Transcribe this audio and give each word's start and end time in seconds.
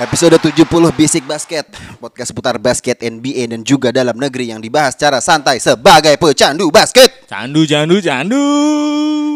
Episode 0.00 0.40
70 0.40 0.64
Bisik 0.96 1.28
Basket 1.28 1.68
Podcast 2.00 2.32
seputar 2.32 2.56
basket 2.56 2.96
NBA 3.04 3.52
dan 3.52 3.60
juga 3.60 3.92
dalam 3.92 4.16
negeri 4.16 4.48
yang 4.48 4.56
dibahas 4.56 4.96
secara 4.96 5.20
santai 5.20 5.60
sebagai 5.60 6.16
pecandu 6.16 6.72
basket 6.72 7.28
Candu, 7.28 7.68
candu, 7.68 8.00
candu. 8.00 8.40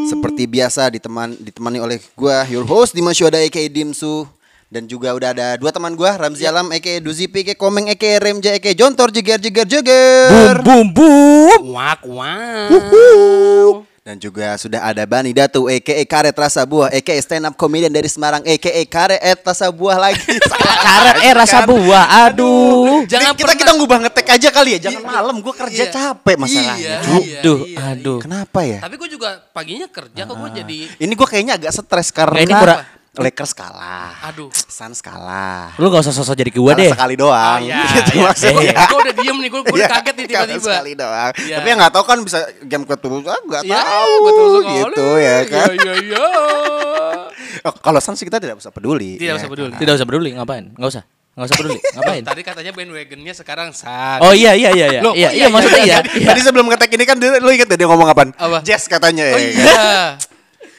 Seperti 0.09 0.49
biasa 0.49 0.89
diteman, 0.89 1.37
ditemani 1.37 1.85
oleh 1.85 2.01
gua 2.17 2.49
your 2.49 2.65
host 2.65 2.97
Dimas 2.97 3.21
Yoda 3.21 3.45
aka 3.45 3.61
Dimsu 3.69 4.25
Dan 4.73 4.89
juga 4.89 5.13
udah 5.13 5.37
ada 5.37 5.61
dua 5.61 5.69
teman 5.69 5.93
gua 5.93 6.17
Ramzi 6.17 6.49
Alam 6.49 6.73
aka 6.73 6.97
Duzipi 6.97 7.45
aka 7.45 7.53
Komeng 7.61 7.93
aka 7.93 8.17
Remja 8.25 8.57
aka 8.57 8.73
Jontor 8.73 9.13
Jeger 9.13 9.37
Jeger 9.37 9.69
Jeger 9.69 10.65
Boom, 10.65 10.65
boom, 10.65 10.87
boom. 10.97 11.61
Wak, 11.77 12.01
wak. 12.09 13.93
Dan 14.05 14.21
juga 14.21 14.53
sudah 14.61 14.85
ada 14.85 15.01
Bani 15.09 15.33
Datu 15.33 15.65
aka 15.65 16.05
Karet 16.05 16.37
Rasa 16.37 16.69
Buah 16.69 16.93
aka 16.93 17.17
stand 17.25 17.49
up 17.49 17.57
comedian 17.57 17.89
dari 17.89 18.05
Semarang 18.05 18.45
aka 18.45 18.85
Karet 18.85 19.41
Rasa 19.41 19.73
Buah 19.73 19.97
lagi 19.97 20.21
Karet 20.85 21.25
eh 21.25 21.33
rasa 21.33 21.65
buah. 21.65 22.29
Aduh. 22.29 23.09
Jangan 23.09 23.33
kita 23.33 23.57
kita 23.57 23.73
ngubah 23.73 24.05
ngetek 24.05 24.29
aja 24.29 24.49
kali 24.53 24.77
ya. 24.77 24.93
Jangan 24.93 25.09
malam 25.09 25.41
gua 25.41 25.57
kerja 25.57 25.89
Iya. 25.89 25.89
capek 25.89 26.37
masalahnya. 26.37 26.77
Iya, 26.77 27.41
Aduh, 27.41 27.59
iya, 27.65 27.77
aduh. 27.97 28.19
Kenapa 28.21 28.61
ya? 28.61 28.85
Tapi 28.85 28.95
gue 29.01 29.09
juga 29.09 29.41
paginya 29.57 29.89
kerja 29.89 30.21
kok 30.23 30.37
gue 30.37 30.51
jadi 30.53 30.79
Ini 31.01 31.13
gue 31.17 31.25
kayaknya 31.25 31.57
agak 31.57 31.73
stres 31.73 32.13
karena 32.13 32.45
Ini 32.45 32.53
kurang- 32.53 32.85
Lakers 33.17 33.53
kalah. 33.53 34.11
Aduh. 34.25 34.51
Suns 34.51 34.99
kalah. 34.99 35.71
Lu 35.77 35.87
gak 35.87 36.03
usah 36.03 36.11
sosok 36.11 36.35
jadi 36.35 36.51
gua 36.51 36.73
Kalah 36.73 36.81
deh. 36.81 36.91
sekali 36.91 37.15
doang. 37.15 37.57
Oh, 37.57 37.63
iya, 37.63 37.79
Gitu 37.95 38.13
iya. 38.13 38.23
maksudnya. 38.25 38.75
gue 38.85 38.99
udah 39.01 39.15
diem 39.15 39.37
nih, 39.39 39.49
gue 39.49 39.61
Iya, 39.61 39.71
udah 39.71 39.89
kaget 39.89 40.15
nih 40.15 40.27
kalah 40.27 40.47
tiba-tiba. 40.47 40.67
sekali 40.67 40.93
doang. 40.95 41.33
Iya. 41.37 41.57
Tapi 41.57 41.67
yang 41.67 41.79
nggak 41.79 41.93
tahu 41.93 42.05
kan 42.05 42.19
bisa 42.21 42.39
game 42.63 42.85
ketemu 42.85 43.17
nggak 43.23 43.63
Ya, 43.63 43.83
betul 44.19 44.47
sekali. 44.57 44.75
gitu 44.77 45.07
ya 45.17 45.39
kan. 45.45 45.69
Iya, 45.71 45.75
iya, 45.75 45.93
iya. 46.03 46.27
Oh, 47.65 47.73
Kalau 47.73 47.97
Suns 47.97 48.19
kita 48.19 48.37
tidak 48.37 48.59
usah 48.59 48.69
peduli. 48.69 49.17
Tidak 49.17 49.31
ya. 49.31 49.39
usah 49.39 49.49
peduli. 49.49 49.73
Tidak 49.73 49.93
usah 49.95 50.05
peduli, 50.05 50.31
ngapain? 50.35 50.75
Enggak 50.75 50.91
usah. 50.91 51.05
Enggak 51.33 51.47
usah 51.49 51.57
peduli. 51.57 51.79
Ngapain? 51.97 52.23
Tadi 52.23 52.41
katanya 52.43 52.71
bandwagonnya 52.71 53.33
sekarang 53.33 53.69
saat. 53.71 54.19
Oh 54.21 54.31
iya 54.31 54.53
iya 54.53 54.71
iya 54.71 54.87
iya. 54.91 55.01
Loh, 55.01 55.15
Iya 55.15 55.29
oh, 55.29 55.33
iya 55.33 55.39
iya, 55.41 55.47
maksudnya 55.49 55.79
iya, 55.79 55.87
iya. 55.87 55.97
Tadi, 55.97 56.09
iya. 56.15 56.27
tadi 56.29 56.41
sebelum 56.43 56.67
ngetek 56.69 56.91
ini 56.93 57.05
kan 57.05 57.17
lu 57.17 57.49
inget 57.49 57.67
deh 57.67 57.75
dia 57.75 57.87
ngomong 57.87 58.07
apaan? 58.07 58.31
Apa? 58.35 58.59
Jazz 58.61 58.85
katanya 58.85 59.25
Oh 59.25 59.39
ya. 59.39 59.49
iya. 59.49 59.75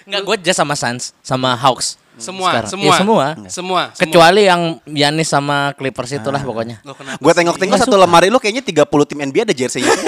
Enggak 0.06 0.22
gua 0.22 0.36
just 0.38 0.56
sama 0.56 0.76
Suns 0.76 1.12
sama 1.20 1.58
Hawks. 1.58 1.98
Semua, 2.16 2.50
Sekarang. 2.50 2.72
semua. 2.72 2.86
Iya, 2.88 3.00
semua. 3.00 3.26
Semua. 3.50 3.82
Kecuali 3.92 4.42
yang 4.44 4.62
Yanis 4.86 5.28
sama 5.28 5.72
Clippers 5.74 6.16
itulah 6.16 6.40
pokoknya. 6.40 6.80
Loh, 6.82 6.96
kenapa 6.96 7.20
Gue 7.20 7.34
tengok-tengok 7.34 7.76
Nggak 7.76 7.86
satu 7.86 7.96
suka. 7.96 8.06
lemari 8.08 8.28
lu 8.28 8.40
kayaknya 8.40 8.64
30 8.64 9.04
tim 9.04 9.20
NBA 9.22 9.44
ada 9.44 9.56
jersey-nya. 9.56 9.92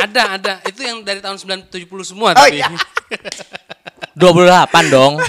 Ada, 0.00 0.22
ada. 0.32 0.52
Itu 0.64 0.80
yang 0.80 1.04
dari 1.04 1.20
tahun 1.20 1.36
970 1.36 1.68
semua 2.02 2.32
Oh, 2.32 2.40
tapi. 2.40 2.56
iya. 2.56 2.72
28 4.16 4.88
dong. 4.88 5.20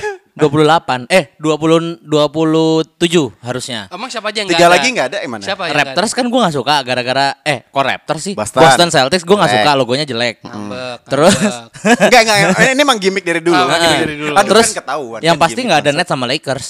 28. 0.41 1.05
Eh, 1.05 1.23
20 1.37 2.01
27 2.01 3.45
harusnya. 3.45 3.85
Emang 3.87 4.09
siapa 4.09 4.33
aja 4.33 4.41
yang 4.41 4.49
Tiga 4.49 4.65
ada? 4.65 4.73
lagi 4.73 4.87
nggak 4.89 5.07
ada, 5.13 5.17
eh, 5.21 5.29
mana? 5.29 5.43
Siapa 5.45 5.69
yang 5.69 5.77
Raptors 5.77 6.11
kan 6.11 6.25
gue 6.25 6.39
gak 6.41 6.55
suka 6.57 6.75
gara-gara 6.81 7.37
eh 7.45 7.63
kok 7.63 7.83
Raptors 7.85 8.21
sih 8.21 8.33
Boston. 8.33 8.61
Boston, 8.65 8.87
Celtics 8.89 9.21
gue 9.21 9.37
gak 9.37 9.51
suka 9.53 9.71
logonya 9.77 10.03
jelek. 10.03 10.41
ada? 10.41 10.49
Ngambek, 10.49 10.99
Terus. 11.05 11.35
Enggak, 12.09 12.21
enggak. 12.25 12.37
Ini 12.73 12.81
emang 12.81 12.97
gimmick 12.97 13.23
dari 13.23 13.41
dulu. 13.41 13.55
Ah, 13.55 13.67
kan? 13.69 13.79
gimmick 13.79 14.01
dari 14.03 14.15
dulu. 14.17 14.33
Aduh, 14.33 14.49
terus 14.49 14.67
kan 14.71 14.77
ketahuan. 14.81 15.19
yang 15.21 15.37
kan 15.37 15.43
pasti 15.45 15.59
nggak 15.61 15.79
ada 15.85 15.91
net 15.93 16.07
sama 16.09 16.25
Lakers. 16.25 16.67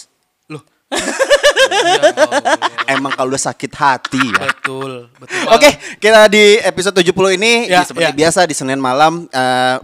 Loh. 0.52 0.62
Emang 2.88 3.12
kalau 3.12 3.30
udah 3.30 3.44
sakit 3.44 3.72
hati 3.72 4.20
ya. 4.22 4.50
Betul, 4.50 5.08
betul. 5.16 5.40
Oke, 5.50 5.70
kita 5.98 6.28
di 6.28 6.60
episode 6.60 6.96
70 6.98 7.38
ini 7.38 7.54
Ya, 7.66 7.82
ya, 7.82 7.82
seperti 7.82 8.12
ya. 8.12 8.18
biasa 8.18 8.44
di 8.44 8.54
Senin 8.54 8.78
malam 8.78 9.26
eh, 9.28 9.78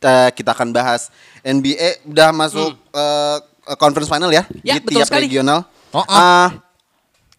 eh, 0.00 0.30
kita 0.32 0.52
akan 0.52 0.70
bahas 0.70 1.12
NBA 1.40 2.04
udah 2.04 2.28
masuk 2.30 2.72
eh, 2.90 3.38
conference 3.76 4.08
final 4.08 4.28
ya, 4.28 4.44
Hmm. 4.44 4.60
Ya, 4.62 4.74
di 4.74 4.80
betul 4.82 4.98
tiap 4.98 5.08
sekali. 5.08 5.26
regional. 5.26 5.60
Oh, 5.90 6.00
oh. 6.00 6.06
Eh, 6.06 6.48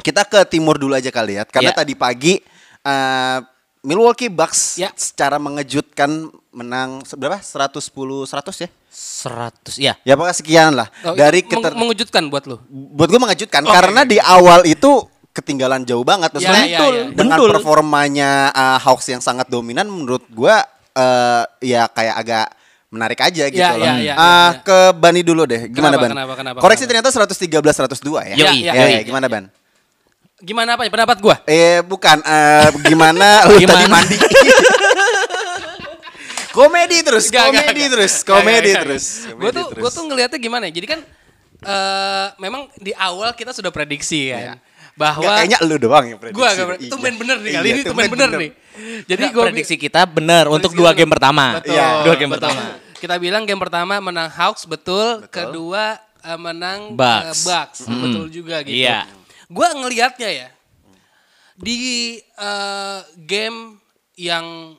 kita 0.02 0.22
ke 0.23 0.46
timur 0.46 0.78
dulu 0.78 0.94
aja 0.94 1.09
kali 1.09 1.35
ya, 1.35 1.44
karena 1.44 1.73
Ya. 1.73 1.75
tadi 1.75 1.94
pagi 1.94 2.38
eh, 2.81 3.38
Milwaukee 3.85 4.28
Bucks 4.28 4.75
Ya. 4.75 4.90
secara 4.94 5.38
mengejutkan 5.38 6.09
menang 6.50 7.06
berapa? 7.12 7.38
110 7.38 7.78
100 8.25 8.57
ya? 8.57 8.69
100 8.90 9.75
ya. 9.78 9.94
Ya 10.01 10.13
pokoknya 10.13 10.35
sekian 10.35 10.72
lah. 10.73 10.90
Oh, 11.03 11.13
Dari 11.13 11.40
itu 11.40 11.51
meng- 11.51 11.62
keter 11.62 11.73
mengejutkan 11.73 12.23
buat 12.25 12.44
lu. 12.46 12.57
buat 12.68 13.06
gue 13.06 13.19
mengejutkan 13.19 13.62
Oke, 13.62 13.72
karena 13.72 14.01
oke. 14.01 14.09
di 14.09 14.18
awal 14.18 14.66
itu 14.66 14.91
ketinggalan 15.29 15.84
jauh 15.84 16.01
banget 16.01 16.31
Ya, 16.31 16.35
Maksudnya 16.40 16.66
ya, 16.66 16.79
ya. 16.81 17.03
dengan 17.12 17.38
Betul. 17.38 17.50
performanya 17.53 18.29
uh, 18.50 18.79
Hawks 18.79 19.06
yang 19.06 19.19
sangat 19.19 19.46
dominan 19.46 19.85
menurut 19.85 20.23
gue 20.25 20.56
uh, 20.96 21.44
ya 21.59 21.85
kayak 21.88 22.16
agak 22.17 22.46
menarik 22.88 23.19
aja 23.19 23.44
gitu 23.47 23.59
Ya, 23.59 23.75
loh. 23.75 23.84
ya, 23.84 23.94
ya, 24.00 24.13
Ah, 24.16 24.23
ya, 24.23 24.40
ya. 24.47 24.63
ke 24.63 24.78
Bani 24.96 25.19
dulu 25.19 25.44
deh. 25.44 25.67
Gimana 25.67 25.94
Kenapa, 25.94 26.02
Ban? 26.02 26.12
kenapa, 26.16 26.34
kenapa, 26.34 26.57
Koreksi 26.57 26.88
kenapa? 26.88 27.12
ternyata 27.12 27.35
113 27.35 27.75
102 28.00 28.23
ya. 28.23 28.35
Yoi, 28.40 28.57
ya, 28.63 28.72
yoi. 28.73 28.91
ya, 28.96 29.02
gimana 29.03 29.28
Ban? 29.28 29.44
Gimana 30.46 30.78
apa 30.78 30.86
ya 30.86 30.92
pendapat 30.94 31.18
gua? 31.18 31.36
Eh 31.44 31.82
bukan 31.82 32.22
eh, 32.22 32.70
gimana 32.86 33.28
lu 33.50 33.58
tadi 33.58 33.66
Gimana? 33.66 33.90
mandi? 33.90 34.16
komedi 36.54 36.98
terus, 37.02 37.26
Gak, 37.28 37.42
gak, 37.44 37.66
komedi 37.66 37.82
gak. 37.82 37.92
terus, 37.92 38.14
Gak, 38.16 38.28
komedi 38.30 38.54
gak, 38.64 38.72
gak, 38.72 38.84
terus. 38.86 39.06
gak. 39.06 39.26
Gue 39.26 39.34
komedi 39.36 39.52
tuh 39.52 39.66
terus. 39.68 39.82
gue 39.82 39.92
tuh 39.92 40.04
ngelihatnya 40.06 40.40
gimana 40.40 40.64
ya? 40.70 40.74
Jadi 40.74 40.88
kan 40.88 41.00
eh 41.66 42.28
memang 42.38 42.62
di 42.78 42.94
awal 42.94 43.34
kita 43.34 43.50
sudah 43.50 43.74
prediksi 43.74 44.30
kan 44.30 44.62
bahwa 44.96 45.26
Nggak, 45.26 45.36
kayaknya 45.36 45.60
lu 45.66 45.76
doang 45.76 46.06
yang 46.08 46.20
prediksi. 46.22 46.38
Gua 46.38 46.48
gak 46.48 46.68
Iya. 46.78 46.88
tumben 46.88 47.14
bener 47.18 47.38
nih 47.42 47.52
kali 47.52 47.66
Iya, 47.66 47.74
ini 47.74 47.82
tumben 47.84 48.08
bener 48.08 48.30
nih. 48.32 48.52
Jadi 49.04 49.24
gue 49.28 49.42
prediksi 49.44 49.76
kita 49.76 50.02
benar 50.06 50.46
untuk 50.48 50.72
dua 50.72 50.94
game 50.94 51.10
pertama. 51.10 51.60
Betul. 51.60 51.74
Iya, 51.74 51.88
dua 52.06 52.16
game 52.16 52.32
betul. 52.32 52.48
pertama. 52.48 52.64
Kita 52.96 53.16
bilang 53.18 53.44
game 53.44 53.60
pertama 53.60 53.94
menang 54.00 54.30
Hawks 54.30 54.64
betul, 54.64 55.26
kedua 55.28 56.00
eh, 56.22 56.40
menang 56.40 56.96
Bucks. 56.96 57.28
eh, 57.28 57.36
Bucks. 57.44 57.78
Mm-mm. 57.84 58.00
betul 58.00 58.26
juga 58.32 58.56
gitu. 58.64 58.72
Iya. 58.72 59.04
Gua 59.48 59.70
ngelihatnya 59.74 60.30
ya 60.32 60.50
di 61.56 61.76
eh, 62.20 63.00
game 63.16 63.80
yang 64.20 64.76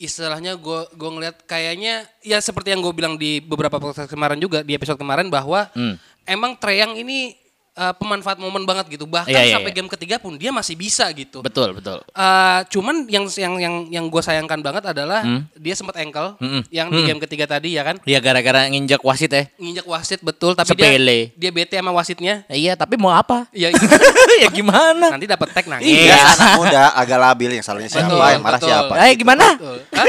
istilahnya 0.00 0.56
gue 0.56 0.80
gue 0.96 1.10
ngelihat 1.12 1.44
kayaknya 1.44 2.08
ya 2.24 2.40
seperti 2.40 2.72
yang 2.72 2.80
gue 2.80 2.92
bilang 2.92 3.20
di 3.20 3.36
beberapa 3.40 3.76
podcast 3.76 4.08
kemarin 4.08 4.40
juga 4.40 4.64
di 4.64 4.72
episode 4.72 4.96
kemarin 4.96 5.28
bahwa 5.28 5.68
Hmm. 5.76 6.00
emang 6.24 6.56
Treyang 6.56 6.96
ini 6.96 7.36
eh, 7.80 7.94
pemanfaat 7.94 8.36
momen 8.36 8.62
banget 8.62 8.86
gitu 8.90 9.04
bahkan 9.04 9.32
Iya, 9.32 9.40
iya, 9.42 9.54
sampai 9.56 9.72
iya. 9.72 9.76
game 9.76 9.88
ketiga 9.88 10.16
pun 10.16 10.36
dia 10.36 10.50
masih 10.50 10.74
bisa 10.74 11.08
gitu 11.10 11.40
Betul, 11.40 11.72
betul. 11.72 12.04
Eh, 12.06 12.60
cuman 12.68 13.08
yang 13.08 13.24
yang 13.30 13.54
yang 13.56 13.74
yang 13.88 14.04
gue 14.06 14.20
sayangkan 14.20 14.60
banget 14.60 14.84
adalah 14.86 15.20
Hmm. 15.20 15.48
dia 15.54 15.72
sempat 15.72 15.96
ankle 15.96 16.36
Mm-mm. 16.36 16.62
yang 16.68 16.88
di 16.88 17.00
Hmm. 17.00 17.08
game 17.08 17.20
ketiga 17.22 17.48
tadi 17.48 17.72
ya 17.72 17.82
kan 17.82 17.96
Ya 18.04 18.18
gara-gara 18.18 18.66
nginjak 18.66 19.00
wasit 19.00 19.30
ya. 19.30 19.48
nginjak 19.56 19.86
wasit 19.86 20.20
betul 20.20 20.52
tapi 20.52 20.70
Sepele. 20.70 21.32
dia 21.32 21.40
dia 21.40 21.50
bete 21.50 21.74
sama 21.74 21.90
wasitnya 21.90 22.44
Ya, 22.46 22.56
Iya, 22.60 22.72
tapi 22.74 22.94
mau 22.94 23.10
apa? 23.10 23.48
ya 23.50 23.72
ya 24.42 24.48
gimana? 24.50 25.10
nanti 25.10 25.24
dapat 25.24 25.48
tag 25.50 25.64
nangis 25.64 25.88
Iya, 25.88 26.20
anak 26.36 26.50
muda 26.56 26.82
agak 26.92 27.18
labil 27.18 27.50
yang 27.52 27.64
salahnya 27.64 27.88
siapa, 27.88 28.06
Betul, 28.06 28.20
yang 28.28 28.42
marah 28.42 28.58
betul. 28.58 28.68
siapa. 28.68 28.94
Eh 29.00 29.12
gimana? 29.14 29.46
Betul. 29.54 29.78
Hah? 29.90 30.06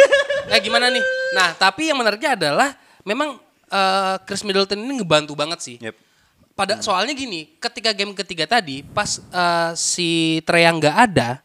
Eh 0.51 0.60
gimana 0.60 0.86
nih 0.88 1.04
nah 1.31 1.48
tapi 1.54 1.88
yang 1.88 1.95
menariknya 1.95 2.36
adalah 2.36 2.75
memang 3.01 3.40
eh, 3.66 4.16
Chris 4.24 4.44
Middleton 4.44 4.75
ini 4.78 5.00
ngebantu 5.00 5.31
banget 5.31 5.60
sih 5.60 5.78
Yep. 5.80 5.95
Pada 6.62 6.74
soalnya 6.80 7.12
gini 7.12 7.58
ketika 7.58 7.90
game 7.92 8.13
ketiga 8.13 8.46
tadi 8.46 8.81
pas 8.84 9.18
eh, 9.18 9.72
si 9.74 10.10
Treyang 10.42 10.78
nggak 10.78 10.98
ada 11.02 11.42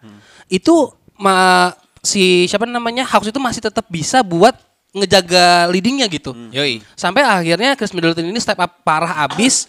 itu 0.46 0.92
ma, 1.16 1.72
si 1.98 2.44
siapa 2.44 2.64
namanya 2.64 3.02
Hawks 3.02 3.26
itu 3.26 3.40
masih 3.40 3.60
tetap 3.60 3.88
bisa 3.88 4.20
buat 4.20 4.52
ngejaga 4.92 5.68
leadingnya 5.68 6.06
gitu 6.06 6.32
Yoi. 6.50 6.80
sampai 6.92 7.20
akhirnya 7.20 7.74
Chris 7.74 7.92
Middleton 7.92 8.24
ini 8.24 8.36
step 8.36 8.56
up 8.56 8.80
parah 8.80 9.24
abis 9.24 9.68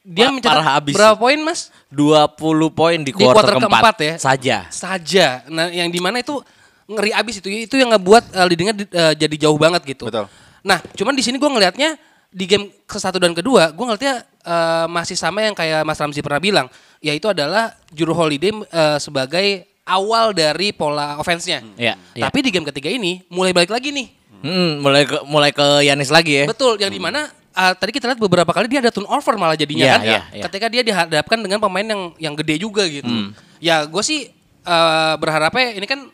dia 0.00 0.26
Pa- 0.26 0.32
mencetak 0.32 0.54
parah 0.54 0.68
abis. 0.76 0.94
berapa 0.94 1.14
poin 1.16 1.38
mas 1.38 1.60
20 1.90 2.38
poin 2.72 2.98
di 2.98 3.10
Di 3.10 3.12
quarter, 3.12 3.34
quarter 3.34 3.54
keempat, 3.58 3.70
keempat 3.70 3.96
ya. 3.98 4.14
saja. 4.16 4.56
saja 4.68 5.26
nah 5.46 5.66
yang 5.66 5.88
di 5.88 5.98
mana 5.98 6.18
itu 6.18 6.38
ngeri 6.86 7.10
abis 7.12 7.38
itu 7.38 7.48
itu 7.66 7.74
yang 7.74 7.90
ngebuat 7.90 8.32
uh, 8.32 8.46
leadingnya 8.46 8.74
di- 8.74 8.88
uh, 8.88 9.12
jadi 9.12 9.36
jauh 9.40 9.58
banget 9.58 9.82
gitu 9.84 10.06
Betul. 10.06 10.30
nah 10.60 10.78
cuman 10.94 11.12
di 11.12 11.22
sini 11.22 11.36
gue 11.36 11.46
ngelihatnya 11.46 11.98
di 12.28 12.44
game 12.44 12.70
ke 12.84 12.96
satu 12.96 13.16
dan 13.16 13.32
kedua 13.32 13.68
gue 13.68 13.84
ngelihatnya 13.84 14.14
uh, 14.48 14.86
masih 14.88 15.14
sama 15.14 15.44
yang 15.44 15.52
kayak 15.52 15.84
Mas 15.84 16.00
Ramzi 16.00 16.24
pernah 16.24 16.40
bilang 16.40 16.66
yaitu 17.04 17.28
adalah 17.28 17.76
Juru 17.92 18.16
Holiday 18.16 18.50
uh, 18.50 18.96
sebagai 18.96 19.68
awal 19.84 20.32
dari 20.36 20.72
pola 20.72 21.16
offense-nya. 21.20 21.64
Iya, 21.76 21.94
iya. 22.16 22.22
Tapi 22.26 22.44
di 22.44 22.50
game 22.52 22.66
ketiga 22.68 22.88
ini 22.88 23.24
mulai 23.28 23.52
balik 23.52 23.70
lagi 23.72 23.92
nih. 23.92 24.08
Hmm, 24.38 24.78
mulai 24.84 25.02
ke 25.02 25.18
mulai 25.26 25.50
ke 25.50 25.66
Yanis 25.82 26.10
lagi 26.14 26.42
ya. 26.42 26.44
Betul, 26.46 26.78
yang 26.78 26.90
di 26.94 27.00
mana 27.02 27.26
uh, 27.58 27.74
tadi 27.74 27.90
kita 27.90 28.06
lihat 28.06 28.20
beberapa 28.22 28.50
kali 28.54 28.70
dia 28.70 28.78
ada 28.78 28.94
turnover 28.94 29.34
malah 29.34 29.58
jadinya 29.58 29.86
Iya, 29.86 29.94
kan. 29.94 30.02
iya, 30.06 30.20
iya. 30.30 30.42
Ketika 30.46 30.66
dia 30.70 30.82
dihadapkan 30.86 31.38
dengan 31.42 31.58
pemain 31.58 31.86
yang 31.86 32.02
yang 32.18 32.34
gede 32.38 32.62
juga 32.62 32.86
gitu. 32.86 33.08
Hmm. 33.08 33.34
Ya 33.58 33.82
gue 33.82 34.02
sih 34.04 34.30
uh, 34.62 35.14
berharapnya 35.18 35.74
ini 35.74 35.86
kan 35.90 36.06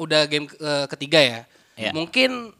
udah 0.00 0.24
game 0.24 0.48
uh, 0.60 0.88
ketiga 0.88 1.20
ya. 1.20 1.40
Iya. 1.76 1.92
Mungkin 1.92 2.52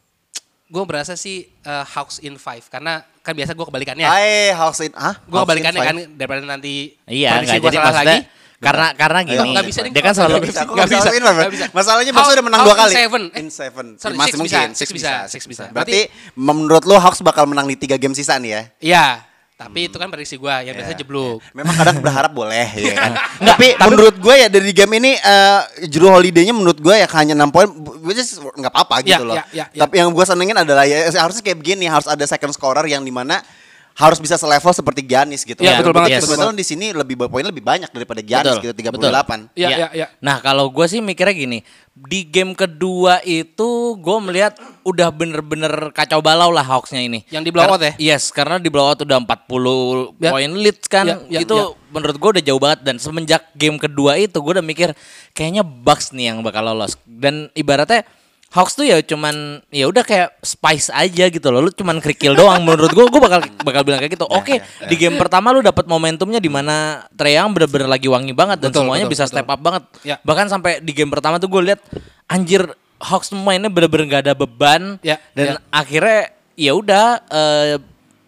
gue 0.66 0.84
berasa 0.84 1.14
sih 1.16 1.48
uh, 1.64 1.86
Hawks 1.86 2.20
in 2.20 2.36
five 2.36 2.66
karena 2.68 3.06
kan 3.26 3.34
biasa 3.34 3.52
gue 3.52 3.66
kebalikannya. 3.66 4.06
Hai, 4.06 4.54
House 4.54 4.80
in 4.80 4.94
ah? 4.94 5.18
Gue 5.20 5.42
kebalikannya 5.42 5.80
kan 5.82 5.96
daripada 6.14 6.40
nanti 6.40 6.94
Iya, 7.04 7.42
gua 7.42 7.58
jadi 7.66 7.76
salah 7.76 7.94
lagi. 7.98 8.18
karena 8.56 8.86
karena 8.94 9.18
gini. 9.20 9.36
Nggak- 9.36 9.52
nggak 9.52 9.66
bisa 9.66 9.80
dia 9.84 10.00
kan 10.00 10.12
selalu 10.14 10.30
Nggak 10.32 10.46
bisa, 10.48 10.60
nggak 10.64 10.88
bisa, 10.88 11.10
nggak 11.12 11.52
bisa. 11.52 11.66
Masalahnya 11.74 12.12
Bucks 12.14 12.30
udah 12.32 12.44
menang 12.46 12.60
dua 12.62 12.72
in 12.72 12.78
kali. 12.78 12.92
seven? 12.94 13.22
In 13.34 13.46
seven. 13.50 13.86
Sorry, 13.98 14.14
Masih 14.14 14.24
six 14.24 14.38
mungkin. 14.38 14.58
bisa, 14.64 14.78
six 14.78 14.88
bisa, 14.88 15.12
six 15.28 15.42
bisa. 15.44 15.64
Berarti 15.68 16.08
menurut 16.32 16.86
lo 16.86 16.96
Hawks 16.96 17.20
bakal 17.20 17.44
menang 17.44 17.66
di 17.66 17.74
tiga 17.74 17.98
game 17.98 18.14
sisa 18.14 18.38
nih 18.38 18.50
ya? 18.50 18.62
Iya, 18.80 19.04
tapi 19.56 19.88
itu 19.88 19.96
kan 19.96 20.12
prediksi 20.12 20.36
gue 20.36 20.52
yang 20.68 20.76
biasa 20.76 20.92
Ya, 20.92 20.98
jeblok. 21.00 21.40
ya. 21.40 21.48
Memang 21.56 21.74
kadang 21.74 21.96
berharap 22.04 22.28
boleh 22.30 22.68
ya 22.76 22.92
kan. 22.92 23.12
tapi, 23.56 23.72
menurut 23.80 24.16
gue 24.20 24.34
ya 24.36 24.48
dari 24.52 24.68
game 24.70 25.00
ini 25.00 25.16
eh 25.16 25.60
Drew 25.88 26.12
Holiday-nya 26.12 26.52
menurut 26.52 26.76
gue 26.76 26.92
ya 26.92 27.08
hanya 27.16 27.32
6 27.32 27.48
poin 27.56 27.68
which 28.04 28.20
is 28.20 28.36
nggak 28.36 28.68
apa-apa 28.68 29.00
gitu 29.00 29.16
Ya, 29.16 29.24
loh. 29.24 29.32
ya, 29.32 29.44
ya, 29.50 29.64
ya. 29.72 29.80
Tapi 29.88 29.94
yang 29.96 30.12
gue 30.12 30.24
senengin 30.28 30.60
adalah 30.60 30.84
ya 30.84 31.08
harusnya 31.08 31.40
kayak 31.40 31.56
begini, 31.56 31.88
harus 31.88 32.04
ada 32.04 32.20
second 32.28 32.52
scorer 32.52 32.84
yang 32.84 33.00
di 33.00 33.08
mana 33.08 33.40
harus 33.96 34.20
bisa 34.20 34.36
selevel 34.36 34.72
seperti 34.76 35.00
Giannis 35.00 35.40
gitu. 35.40 35.64
Ya, 35.64 35.80
betul 35.80 35.96
banget, 35.96 36.20
Yes. 36.20 36.28
betul 36.28 36.36
Kebetulan 36.36 36.56
di 36.60 36.66
sini 36.68 36.86
lebih 36.92 37.16
poin 37.32 37.40
lebih 37.40 37.64
banyak 37.64 37.88
daripada 37.88 38.20
Giannis 38.20 38.60
Betul, 38.60 38.76
gitu 38.76 38.92
38. 38.92 38.92
betul. 38.92 39.56
Iya, 39.56 39.68
Ya. 39.72 39.76
iya, 39.76 39.88
iya. 39.96 40.06
Nah 40.20 40.44
kalau 40.44 40.68
gue 40.68 40.84
sih 40.84 41.00
mikirnya 41.00 41.32
gini, 41.32 41.58
di 41.96 42.28
game 42.28 42.52
kedua 42.52 43.24
itu 43.24 43.96
gue 43.96 44.16
melihat 44.20 44.52
udah 44.84 45.08
bener-bener 45.08 45.72
kacau 45.96 46.20
balau 46.20 46.52
lah 46.52 46.60
Hawksnya 46.60 47.00
ini. 47.00 47.24
Yang 47.32 47.48
di 47.48 47.50
blowout 47.56 47.80
ya? 47.80 47.92
Yes, 47.96 48.28
karena 48.36 48.60
di 48.60 48.68
blowout 48.68 49.00
udah 49.00 49.16
40 49.16 50.12
Ya. 50.20 50.28
poin 50.28 50.52
lead 50.52 50.76
kan, 50.92 51.06
Ya, 51.08 51.16
ya, 51.32 51.40
itu 51.40 51.56
ya. 51.56 51.72
menurut 51.88 52.16
gue 52.20 52.30
udah 52.36 52.44
jauh 52.44 52.60
banget 52.60 52.84
dan 52.84 53.00
semenjak 53.00 53.48
game 53.56 53.80
kedua 53.80 54.20
itu 54.20 54.36
gue 54.36 54.52
udah 54.60 54.66
mikir 54.66 54.92
kayaknya 55.32 55.64
Bucks 55.64 56.12
nih 56.12 56.36
yang 56.36 56.44
bakal 56.44 56.68
lolos 56.68 57.00
dan 57.08 57.48
ibaratnya 57.56 58.04
Hawks 58.56 58.72
tuh 58.72 58.88
ya 58.88 59.04
cuman 59.04 59.60
ya 59.68 59.84
udah 59.84 60.00
kayak 60.00 60.40
spice 60.40 60.88
aja 60.88 61.28
gitu 61.28 61.44
loh. 61.52 61.60
Lu 61.60 61.68
cuman 61.68 62.00
kerikil 62.00 62.32
doang 62.32 62.64
menurut 62.64 62.88
gua 62.90 63.04
gua 63.06 63.20
bakal 63.20 63.40
bakal 63.60 63.84
bilang 63.84 64.00
kayak 64.00 64.16
gitu. 64.16 64.24
Oke, 64.24 64.64
di 64.88 64.96
game 64.96 65.20
pertama 65.20 65.52
lu 65.52 65.60
dapat 65.60 65.84
momentumnya 65.84 66.40
di 66.40 66.48
mana 66.48 67.04
Trae 67.12 67.36
Young 67.36 67.52
bener-bener 67.52 67.84
lagi 67.84 68.08
wangi 68.08 68.32
banget 68.32 68.64
dan 68.64 68.72
Betul, 68.72 68.88
semuanya 68.88 69.04
betul, 69.04 69.12
bisa 69.12 69.24
betul. 69.28 69.34
step 69.36 69.48
up 69.52 69.60
banget. 69.60 69.82
Ya. 70.00 70.16
Bahkan 70.24 70.46
sampai 70.48 70.80
di 70.80 70.96
game 70.96 71.12
pertama 71.12 71.36
tuh 71.36 71.52
gue 71.52 71.68
lihat 71.68 71.80
anjir 72.26 72.64
Hawks 72.96 73.28
mainnya 73.36 73.68
bener-bener 73.68 74.08
gak 74.08 74.22
ada 74.24 74.32
beban 74.32 74.96
Ya, 75.04 75.20
dan 75.36 75.60
ya. 75.60 75.68
akhirnya 75.68 76.32
ya 76.56 76.72
udah 76.72 77.04
eh, 77.28 77.76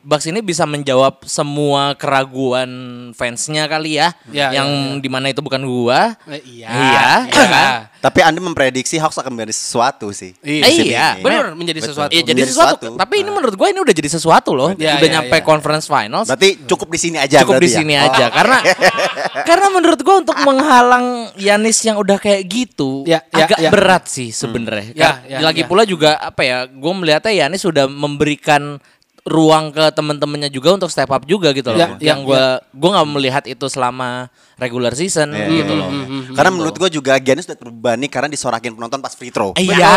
Bucks 0.08 0.24
ini 0.24 0.40
bisa 0.40 0.64
menjawab 0.64 1.20
semua 1.22 1.92
keraguan 1.92 2.70
fansnya 3.12 3.68
kali 3.68 4.00
ya, 4.00 4.16
Ya, 4.26 4.48
yang 4.50 4.68
di 4.96 5.06
mana 5.06 5.28
itu 5.28 5.38
bukan 5.38 5.60
gua. 5.60 6.16
Eh, 6.24 6.40
iya, 6.48 6.64
iya, 6.64 7.04
iya. 7.28 7.28
kan? 7.28 7.92
Tapi 8.00 8.22
Anda 8.22 8.40
memprediksi 8.40 8.96
Hawks 8.96 9.18
akan 9.18 9.36
menjadi 9.36 9.52
sesuatu 9.52 10.08
sih. 10.10 10.32
Iya. 10.40 10.64
Musim 10.64 10.84
Iya, 10.86 11.06
ini. 11.12 11.20
Bener 11.20 11.44
menjadi 11.52 11.78
Betul. 11.78 11.90
sesuatu. 11.92 12.10
Iya 12.10 12.22
jadi 12.22 12.32
Menjadi 12.32 12.50
sesuatu. 12.50 12.74
sesuatu. 12.88 12.96
Tapi 12.96 13.14
ini 13.18 13.28
menurut 13.28 13.52
gue 13.52 13.68
ini 13.68 13.78
udah 13.78 13.92
jadi 13.92 14.08
sesuatu 14.08 14.50
loh. 14.52 14.70
Ya, 14.74 14.96
udah 14.96 15.04
ya, 15.04 15.14
nyampe 15.20 15.36
ya. 15.36 15.44
conference 15.44 15.84
finals. 15.84 16.24
Berarti 16.24 16.48
cukup 16.64 16.88
di 16.88 16.98
sini 16.98 17.16
aja 17.18 17.36
cukup 17.44 17.60
di 17.60 17.68
ya? 17.68 17.76
sini 17.76 17.92
Oh. 17.92 18.06
aja 18.08 18.24
karena 18.32 18.58
karena 19.48 19.66
menurut 19.68 20.00
gue 20.00 20.16
untuk 20.16 20.36
menghalang 20.40 21.06
Yanis 21.36 21.78
yang 21.82 21.96
udah 21.96 22.16
kayak 22.16 22.42
gitu 22.46 23.04
Ya, 23.04 23.20
ya, 23.28 23.44
agak 23.44 23.58
ya. 23.60 23.68
berat 23.68 24.04
sih 24.06 24.30
sebenarnya. 24.30 24.94
Ya, 24.94 25.02
Kar- 25.12 25.20
ya, 25.26 25.38
Lagi 25.42 25.62
ya. 25.62 25.68
pula 25.68 25.82
juga 25.82 26.16
apa 26.16 26.40
ya? 26.40 26.64
Gue 26.64 26.92
melihatnya 26.94 27.34
Yanis 27.34 27.60
sudah 27.60 27.84
memberikan 27.86 28.80
ruang 29.26 29.74
ke 29.74 29.90
teman-temannya 29.92 30.50
juga 30.52 30.74
untuk 30.76 30.90
step 30.92 31.10
up 31.10 31.22
juga 31.26 31.50
gitu 31.50 31.74
loh. 31.74 31.80
Ya, 31.80 31.88
ya, 31.98 32.14
yang 32.14 32.22
gue 32.22 32.44
gue 32.70 32.90
nggak 32.90 33.08
melihat 33.08 33.44
itu 33.50 33.66
selama 33.66 34.30
regular 34.58 34.94
season 34.94 35.34
Iya, 35.34 35.62
gitu 35.62 35.72
iya, 35.74 35.80
loh. 35.82 35.90
iya. 35.90 36.34
Karena 36.34 36.50
menurut 36.54 36.74
gue 36.78 36.90
juga 36.92 37.18
Giannis 37.18 37.46
udah 37.50 37.58
terbebani 37.58 38.06
karena 38.06 38.28
disorakin 38.30 38.74
penonton 38.74 39.00
pas 39.02 39.14
free 39.14 39.34
throw. 39.34 39.54
Iya, 39.58 39.90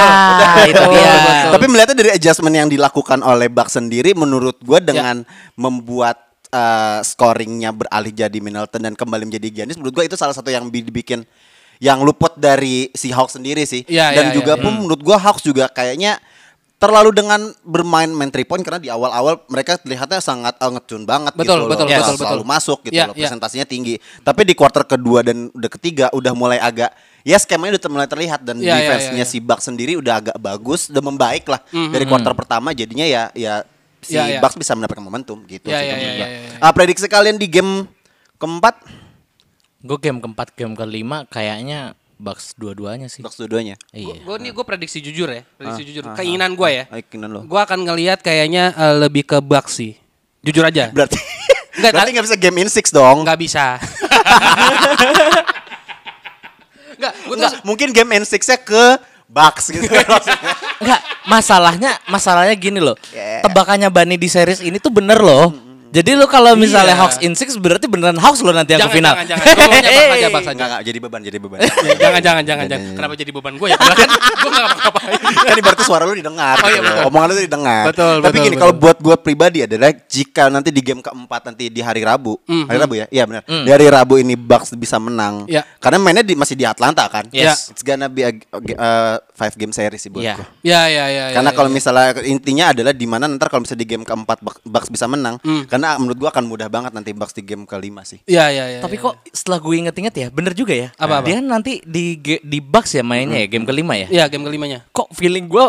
itu 0.71 0.83
dia. 0.91 1.13
Tapi 1.53 1.65
melihatnya 1.69 1.97
dari 1.97 2.11
adjustment 2.15 2.55
yang 2.55 2.69
dilakukan 2.71 3.21
oleh 3.21 3.47
Bucks 3.51 3.77
sendiri 3.77 4.13
menurut 4.17 4.57
gue 4.61 4.79
dengan 4.81 5.21
membuat 5.53 6.31
uh, 6.51 6.99
scoringnya 7.01 7.71
beralih 7.71 8.13
jadi 8.13 8.37
Middleton 8.37 8.81
dan 8.83 8.93
kembali 8.93 9.27
menjadi 9.27 9.47
Giannis 9.49 9.79
menurut 9.79 9.95
gue 9.95 10.05
itu 10.11 10.15
salah 10.19 10.35
satu 10.35 10.51
yang 10.51 10.67
bi- 10.67 10.83
dibikin 10.83 11.23
yang 11.81 12.05
luput 12.05 12.37
dari 12.37 12.93
si 12.93 13.09
Hawks 13.09 13.41
sendiri 13.41 13.65
sih. 13.65 13.81
Iya, 13.89 14.13
dan 14.13 14.25
iya, 14.29 14.33
juga 14.37 14.53
iya, 14.53 14.61
pun 14.61 14.85
menurut 14.85 15.01
gue 15.01 15.17
Hawks 15.17 15.41
juga 15.41 15.65
kayaknya 15.65 16.21
terlalu 16.81 17.13
dengan 17.13 17.37
bermain 17.61 18.09
main 18.09 18.33
three 18.33 18.41
point 18.41 18.65
karena 18.65 18.81
di 18.81 18.89
awal-awal 18.89 19.37
mereka 19.45 19.77
terlihatnya 19.77 20.17
sangat 20.17 20.57
uh, 20.57 20.73
ngetune 20.73 21.05
banget 21.05 21.29
Betul, 21.37 21.69
gitu 21.69 21.69
betul, 21.69 21.85
loh. 21.85 21.93
betul, 21.93 22.15
selalu 22.17 22.41
betul. 22.41 22.49
masuk 22.57 22.79
gitu 22.89 22.93
Iya, 22.97 23.05
loh 23.05 23.13
iya. 23.13 23.21
presentasinya 23.29 23.65
tinggi. 23.69 23.95
Tapi 24.25 24.41
di 24.41 24.57
quarter 24.57 24.83
kedua 24.89 25.21
dan 25.21 25.53
udah 25.53 25.69
ketiga 25.69 26.05
udah 26.09 26.33
mulai 26.33 26.57
agak 26.57 26.89
ya 27.21 27.37
skemanya 27.37 27.77
udah 27.77 27.91
mulai 27.93 28.09
terlihat 28.09 28.41
dan 28.41 28.57
Iya, 28.57 28.65
iya, 28.65 28.75
defense-nya 28.81 29.21
iya, 29.21 29.29
si 29.29 29.37
iya. 29.37 29.45
Bucks 29.45 29.69
sendiri 29.69 29.93
udah 30.01 30.13
agak 30.25 30.37
bagus, 30.41 30.89
udah 30.89 31.03
membaik 31.05 31.45
lah 31.45 31.61
dari 31.69 32.05
quarter 32.09 32.33
pertama 32.33 32.73
jadinya 32.73 33.05
ya 33.05 33.29
ya 33.37 33.61
si 34.01 34.17
Iya, 34.17 34.25
iya. 34.25 34.39
Bucks 34.41 34.57
bisa 34.57 34.73
mendapatkan 34.73 35.05
momentum 35.05 35.37
gitu 35.45 35.69
Iya, 35.69 35.77
sih 35.77 35.85
iya, 35.85 35.93
menurut 35.93 36.01
iya, 36.01 36.17
gua. 36.17 36.27
iya, 36.33 36.39
iya. 36.49 36.57
Ah, 36.65 36.73
prediksi 36.73 37.05
kalian 37.05 37.37
di 37.37 37.45
game 37.45 37.85
keempat 38.41 38.81
Gue 39.81 39.97
game 39.97 40.21
keempat, 40.21 40.53
game 40.53 40.77
kelima 40.77 41.25
kayaknya 41.25 41.97
Bucks 42.21 42.53
dua-duanya 42.53 43.09
sih. 43.09 43.25
Bucks 43.25 43.41
dua-duanya. 43.41 43.81
Iya. 43.89 44.21
Gue 44.21 44.37
nih 44.37 44.53
gue 44.53 44.61
prediksi 44.61 45.01
jujur 45.01 45.25
ya, 45.25 45.41
prediksi 45.57 45.81
Ah, 45.81 45.87
jujur. 45.89 46.03
ah, 46.05 46.13
Keinginan 46.13 46.53
gue 46.53 46.69
ya. 46.69 46.83
Ah, 46.87 47.01
keinginan 47.01 47.29
lo. 47.33 47.41
Gue 47.49 47.57
akan 47.57 47.81
ngelihat 47.81 48.21
kayaknya 48.21 48.77
eh, 48.77 48.95
lebih 49.01 49.25
ke 49.25 49.41
Bucks 49.41 49.81
sih. 49.81 49.97
Jujur 50.45 50.61
aja. 50.61 50.89
Berarti 50.95 51.17
Enggak, 51.71 51.91
berarti 51.95 52.11
nggak 52.11 52.25
bisa 52.27 52.35
game 52.37 52.57
in 52.61 52.69
six 52.69 52.91
dong. 52.91 53.23
Nggak 53.23 53.39
bisa. 53.39 53.79
Enggak, 56.99 57.13
gue 57.15 57.31
tuh 57.31 57.39
Nggak, 57.39 57.53
mungkin 57.63 57.87
game 57.89 58.11
in 58.19 58.25
six-nya 58.27 58.59
ke 58.59 58.99
Bucks 59.25 59.71
gitu. 59.71 59.87
Enggak, 60.83 61.01
masalahnya 61.25 61.95
masalahnya 62.05 62.51
gini 62.53 62.83
loh. 62.83 62.99
Yeah. 63.09 63.47
Tebakannya 63.47 63.87
Bani 63.87 64.19
di 64.19 64.27
series 64.27 64.59
ini 64.59 64.77
tuh 64.77 64.91
bener 64.91 65.17
loh. 65.17 65.55
Jadi 65.91 66.15
lo 66.15 66.23
kalau 66.25 66.55
misalnya 66.55 66.95
Iya. 66.95 67.01
Hawks 67.03 67.17
in 67.19 67.35
six 67.35 67.53
berarti 67.55 67.83
beneran 67.85 68.15
Hawks 68.15 68.39
lo 68.39 68.49
nanti 68.49 68.73
yang 68.73 68.87
jangan, 68.87 68.91
ke 68.91 68.97
final. 68.97 69.13
jangan, 69.13 69.27
jangan. 69.27 69.43
Gue 69.43 69.59
aja, 69.91 70.15
aja. 70.15 70.27
Enggak, 70.31 70.67
enggak, 70.71 70.81
jadi 70.87 70.97
beban, 70.97 71.21
jadi 71.21 71.37
beban. 71.37 71.59
Ya, 71.81 71.93
jangan, 71.99 72.21
jangan, 72.23 72.43
jangan, 72.47 72.65
jangan. 72.65 72.87
Kenapa 72.95 73.13
jadi 73.13 73.31
beban 73.31 73.53
gue 73.59 73.67
ya? 73.67 73.75
Padahal 73.75 73.97
kan 73.99 74.09
gue 74.09 74.51
nggak 74.51 74.65
ngapa-ngapain. 74.65 75.19
kan 75.43 75.55
ibaratnya 75.59 75.85
suara 75.85 76.03
lu 76.07 76.13
didengar. 76.15 76.55
Oh, 76.57 76.67
iya, 76.67 76.79
gitu. 76.79 76.87
betul. 76.87 77.03
Omongan 77.07 77.27
lu 77.27 77.35
didengar. 77.37 77.83
Betul, 77.91 78.15
Tapi 78.17 78.31
betul, 78.31 78.45
gini, 78.47 78.55
kalau 78.55 78.73
buat 78.73 78.97
gue 78.97 79.15
pribadi 79.19 79.59
adalah 79.61 79.91
jika 79.91 80.43
nanti 80.47 80.69
di 80.71 80.81
game 80.81 81.01
keempat 81.03 81.41
nanti 81.45 81.63
di 81.67 81.81
hari 81.83 82.01
Rabu, 82.01 82.39
hari 82.47 82.77
Rabu 82.79 82.93
ya, 82.95 83.05
iya 83.11 83.23
benar. 83.27 83.43
Di 83.43 83.69
hari 83.69 83.85
Rabu 83.85 84.15
ini 84.15 84.39
Bucks 84.39 84.71
bisa 84.73 84.95
menang. 84.95 85.43
Iya. 85.45 85.67
Karena 85.77 85.99
mainnya 85.99 86.23
di, 86.23 86.33
masih 86.33 86.55
di 86.55 86.63
Atlanta 86.63 87.03
kan. 87.07 87.27
Yes. 87.29 87.67
It's 87.67 87.83
gonna 87.83 88.07
be 88.07 88.23
a, 88.23 88.31
a- 88.79 89.19
five 89.35 89.53
game 89.55 89.73
series 89.73 89.99
sih 89.99 90.07
buat 90.07 90.23
Iya. 90.23 90.35
gua. 90.37 90.45
Ya, 90.61 90.81
ya, 90.87 91.05
ya. 91.09 91.23
Karena 91.33 91.51
ya, 91.51 91.55
kalau 91.57 91.67
ya. 91.67 91.75
misalnya 91.75 92.07
intinya 92.23 92.65
adalah 92.71 92.93
di 92.93 93.03
mana 93.03 93.25
ntar 93.27 93.49
kalau 93.49 93.65
misalnya 93.65 93.81
di 93.83 93.89
game 93.89 94.05
keempat 94.05 94.37
Bucks- 94.39 94.63
Bucks 94.63 94.87
bisa 94.87 95.05
menang, 95.05 95.35
karena 95.81 95.97
menurut 95.97 96.17
gua 96.21 96.29
akan 96.29 96.45
mudah 96.45 96.69
banget 96.69 96.93
nanti 96.93 97.09
Bucks 97.09 97.33
di 97.33 97.41
game 97.41 97.65
kelima 97.65 98.05
sih. 98.05 98.21
Ya, 98.29 98.53
ya, 98.53 98.69
ya. 98.69 98.79
Tapi 98.85 99.01
ya. 99.01 99.09
kok 99.09 99.13
setelah 99.33 99.57
gue 99.57 99.73
inget-inget 99.81 100.13
ya, 100.13 100.27
bener 100.29 100.53
juga 100.53 100.77
ya. 100.77 100.93
Apa-apa? 100.93 101.25
Dia 101.25 101.41
nanti 101.41 101.81
di 101.81 102.15
di 102.21 102.59
Bucks 102.61 102.93
ya 102.93 103.01
mainnya 103.01 103.41
ya 103.41 103.49
game 103.49 103.65
kelima 103.65 103.97
ya. 103.97 104.05
Iya, 104.13 104.23
game 104.29 104.45
kelimanya. 104.45 104.85
Kok 104.93 105.09
feeling 105.11 105.49
gue 105.49 105.65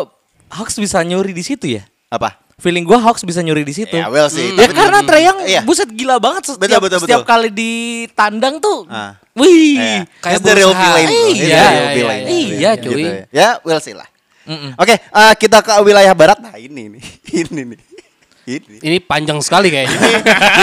Hawks 0.52 0.76
bisa 0.76 1.00
nyuri 1.00 1.32
di 1.32 1.40
situ 1.40 1.64
ya? 1.64 1.88
Apa? 2.12 2.36
Feeling 2.60 2.84
gue 2.84 2.94
Hawks 2.94 3.24
bisa 3.24 3.40
nyuri 3.40 3.64
di 3.64 3.72
situ. 3.72 3.96
Ya 3.96 4.12
well 4.12 4.28
sih. 4.28 4.52
Ya 4.52 4.68
Tapi- 4.68 4.76
karena 4.76 5.00
Trae 5.00 5.24
Young 5.24 5.40
Iya. 5.48 5.60
buset 5.64 5.88
gila 5.88 6.20
banget 6.20 6.44
setiap, 6.44 6.60
Betul, 6.78 6.84
betul, 6.84 6.98
setiap 7.08 7.24
betul. 7.24 7.30
kali 7.32 7.48
ditandang 7.50 8.60
tuh. 8.60 8.84
Ah. 8.86 9.16
Wih. 9.32 9.80
Iya. 9.80 10.04
Kayak 10.20 10.40
the 10.44 10.52
real 10.52 10.72
villain, 10.76 11.08
Iya, 11.08 11.32
iya, 11.32 11.64
villain. 11.96 12.22
iya. 12.28 12.52
Iya, 12.52 12.70
Gitu 12.76 12.88
cuy. 12.92 13.02
ya. 13.02 13.24
Ya, 13.32 13.48
we'll 13.64 13.80
see 13.80 13.96
lah. 13.96 14.04
Mm-mm. 14.42 14.74
Oke, 14.74 14.98
eh, 14.98 15.34
kita 15.38 15.62
ke 15.62 15.70
wilayah 15.80 16.12
barat. 16.12 16.36
Nah, 16.42 16.58
ini 16.58 16.98
nih. 16.98 17.02
Ini 17.46 17.62
nih. 17.62 17.78
Ini. 18.42 18.82
Ini 18.82 18.98
panjang 19.00 19.38
sekali 19.38 19.70
kayaknya. 19.70 19.98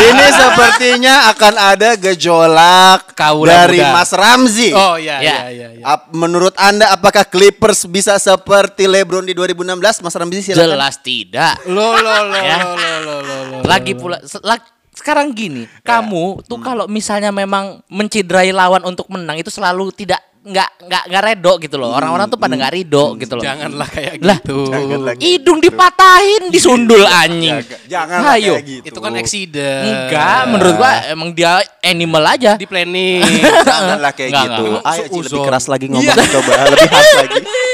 Ini 0.04 0.26
sepertinya 0.30 1.32
akan 1.32 1.54
ada 1.56 1.90
gejolak 1.96 3.16
Kaula 3.16 3.66
dari 3.66 3.80
muda. 3.80 3.92
Mas 3.94 4.12
Ramzi. 4.12 4.70
Oh, 4.72 4.96
iya, 4.96 5.18
Ya. 5.18 5.22
iya, 5.22 5.38
iya. 5.50 5.68
iya. 5.74 5.84
Ap- 5.86 6.12
menurut 6.12 6.52
Anda 6.56 6.92
apakah 6.92 7.24
Clippers 7.24 7.84
bisa 7.86 8.16
seperti 8.16 8.84
LeBron 8.84 9.24
di 9.24 9.32
2016? 9.32 9.80
Mas 10.00 10.12
Ramzi 10.14 10.44
silakan. 10.46 10.76
Jelas 10.76 10.96
tidak. 11.00 11.56
Lo, 11.66 11.96
lo, 11.96 12.16
lo, 12.26 12.38
Ya. 12.38 12.58
lo, 12.60 12.76
lo, 12.76 12.94
lo, 13.00 13.16
lo, 13.20 13.38
lo. 13.46 13.58
Lagi 13.64 13.94
pula 13.94 14.20
se- 14.22 14.42
lag- 14.42 14.68
sekarang 14.92 15.32
gini, 15.32 15.64
kamu 15.80 16.44
tuh 16.44 16.60
kalau 16.60 16.84
misalnya 16.86 17.32
memang 17.32 17.80
menciderai 17.88 18.52
lawan 18.52 18.84
untuk 18.84 19.08
menang 19.08 19.40
itu 19.40 19.48
selalu 19.48 19.96
tidak 19.96 20.20
nggak 20.40 20.70
nggak 20.88 21.04
nggak 21.12 21.24
redo 21.28 21.54
gitu 21.60 21.76
loh. 21.76 21.92
Orang-orang 21.92 22.32
tuh 22.32 22.40
pada 22.40 22.56
nggak 22.56 22.72
ridho 22.72 23.20
gitu 23.20 23.34
loh. 23.36 23.44
Janganlah 23.44 23.88
kayak 23.92 24.14
Lah, 24.24 24.40
gitu. 24.40 24.58
Janganlah 24.72 25.14
Hidung 25.20 25.60
dipatahin, 25.60 26.44
disundul 26.48 27.04
anjing. 27.04 27.60
Jangan 27.92 28.20
Ayo. 28.34 28.56
kayak 28.56 28.66
gitu. 28.66 28.86
Itu 28.88 29.00
kan 29.04 29.12
accident. 29.20 29.84
Enggak, 29.84 30.42
menurut 30.48 30.74
gua 30.80 30.92
emang 31.12 31.30
dia 31.36 31.60
animal 31.84 32.24
aja. 32.24 32.56
di 32.56 32.64
planning. 32.66 33.20
Janganlah 33.68 34.12
kayak 34.16 34.30
Enggak, 34.32 34.46
gitu. 34.48 34.64
enggak. 34.64 34.84
Ayo 34.88 35.04
lebih 35.28 35.42
keras 35.44 35.66
lagi 35.68 35.86
ngomong 35.92 36.16
coba 36.16 36.52
lebih 36.72 36.90
khas 36.90 37.10
lagi. 37.20 37.40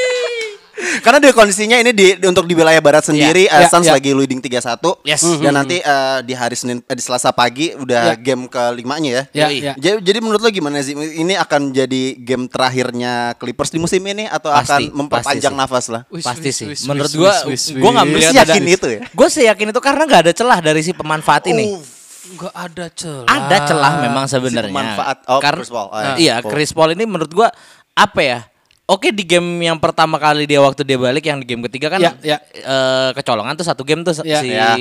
Karena 1.05 1.21
di 1.21 1.29
kondisinya 1.29 1.77
ini 1.77 1.93
di, 1.93 2.17
di- 2.17 2.25
untuk 2.25 2.43
di 2.43 2.51
wilayah 2.51 2.81
barat 2.81 3.05
sendiri 3.05 3.45
Iya, 3.45 3.61
eh, 3.61 3.69
Suns 3.69 3.85
iya. 3.85 3.93
lagi 3.93 4.09
leading 4.09 4.41
3-1 4.41 5.05
Yes. 5.05 5.21
dan 5.37 5.53
nanti 5.53 5.77
eh, 5.77 6.19
di 6.25 6.33
hari 6.33 6.57
Senin 6.57 6.81
eh, 6.81 6.91
di 6.91 6.99
Selasa 6.99 7.29
pagi 7.29 7.71
udah 7.71 8.11
Iya. 8.11 8.15
game 8.17 8.49
kelimanya 8.49 9.09
ya. 9.11 9.23
Ya, 9.31 9.45
Yoi. 9.45 9.57
ya. 9.61 9.73
Jadi, 9.77 9.97
jadi 10.01 10.17
menurut 10.17 10.41
lo 10.41 10.49
gimana 10.49 10.81
sih 10.81 10.97
ini 10.97 11.37
akan 11.37 11.69
jadi 11.69 12.03
game 12.17 12.49
terakhirnya 12.49 13.13
Clippers 13.35 13.69
di 13.69 13.77
musim 13.77 14.01
ini 14.01 14.25
atau 14.25 14.49
Pasti, 14.49 14.65
akan 14.65 14.81
memperpanjang 14.97 15.53
pasti 15.53 15.61
sih. 15.61 15.69
nafas 15.69 15.85
lah? 15.87 16.01
Wis, 16.09 16.25
Pasti 16.25 16.49
wis, 16.49 16.55
sih. 16.57 16.67
wis, 16.67 16.79
Menurut 16.83 17.13
gua, 17.13 17.33
gua 17.77 17.91
nggak 17.93 18.07
melihat 18.09 18.33
ada. 18.33 18.41
yakin 18.49 18.63
itu 18.65 18.87
ya? 18.89 18.99
Gue 19.07 19.27
seyakin 19.29 19.67
itu 19.69 19.79
karena 19.79 20.03
nggak 20.03 20.21
ada 20.25 20.33
celah 20.33 20.59
dari 20.59 20.81
si 20.81 20.89
pemanfaat 20.89 21.45
ini. 21.47 21.77
Nggak 22.25 22.53
ada 22.55 22.85
celah. 22.89 23.27
Ada 23.29 23.57
celah 23.63 23.93
memang 24.01 24.25
sebenarnya. 24.25 24.73
pemanfaat. 24.73 25.17
Oh, 25.27 25.37
Karena 25.37 25.61
Chris 25.61 25.69
Paul. 25.69 25.87
Oh, 25.87 25.99
ya. 25.99 26.13
iya, 26.17 26.35
Paul. 26.41 26.49
Chris 26.49 26.71
Paul 26.73 26.89
ini 26.91 27.05
menurut 27.05 27.29
gua 27.29 27.53
apa 27.93 28.19
ya? 28.19 28.39
Oke 28.85 29.09
di 29.09 29.25
game 29.25 29.65
yang 29.65 29.81
pertama 29.81 30.15
kali 30.15 30.45
dia 30.45 30.61
waktu 30.61 30.85
dia 30.85 30.93
balik 30.95 31.25
yang 31.25 31.41
di 31.41 31.47
game 31.47 31.65
ketiga 31.65 31.89
kan 31.89 31.97
Ya, 31.97 32.13
ya. 32.21 32.37
eh, 32.53 33.09
kecolongan 33.17 33.57
tuh 33.57 33.65
satu 33.65 33.81
game 33.81 34.05
tuh 34.05 34.13
Ya. 34.21 34.37
si 34.39 34.49
Ya. 34.53 34.77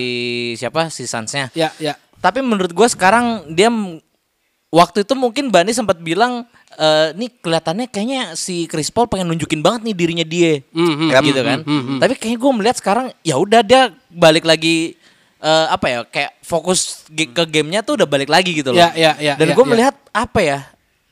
siapa 0.60 0.92
si 0.92 1.08
Suns-nya. 1.08 1.48
Ya, 1.56 1.72
ya. 1.80 1.96
Tapi 2.20 2.44
menurut 2.44 2.68
gua 2.70 2.84
sekarang 2.84 3.48
dia 3.48 3.72
waktu 4.68 5.04
itu 5.04 5.14
mungkin 5.14 5.48
Bani 5.48 5.72
sempat 5.72 5.96
bilang 5.98 6.44
eh 6.74 7.14
nih 7.14 7.30
kelihatannya 7.38 7.86
kayaknya 7.86 8.22
si 8.34 8.66
Chris 8.66 8.90
Paul 8.90 9.06
pengen 9.06 9.30
nunjukin 9.30 9.62
banget 9.62 9.86
nih 9.86 9.94
dirinya 9.94 10.26
dia. 10.26 10.60
Mhm, 10.68 11.08
Yap. 11.08 11.22
gitu 11.22 11.40
kan. 11.40 11.58
Tapi 11.96 12.12
kayaknya 12.18 12.38
gue 12.38 12.52
melihat 12.52 12.76
sekarang 12.76 13.06
ya 13.22 13.38
udah 13.38 13.62
dia 13.62 13.88
balik 14.10 14.44
lagi 14.44 15.00
eh, 15.38 15.66
apa 15.70 15.86
ya 15.86 15.98
kayak 16.04 16.32
fokus 16.40 17.04
ke 17.08 17.44
gamenya 17.46 17.80
tuh 17.80 17.96
udah 17.96 18.04
balik 18.04 18.28
lagi 18.28 18.52
gitu 18.52 18.68
loh. 18.68 18.80
Ya, 18.80 18.92
ya, 18.92 19.12
ya, 19.16 19.32
Dan 19.36 19.52
ya, 19.52 19.54
gue 19.54 19.64
ya. 19.64 19.70
melihat 19.70 19.94
apa 20.10 20.40
ya 20.40 20.58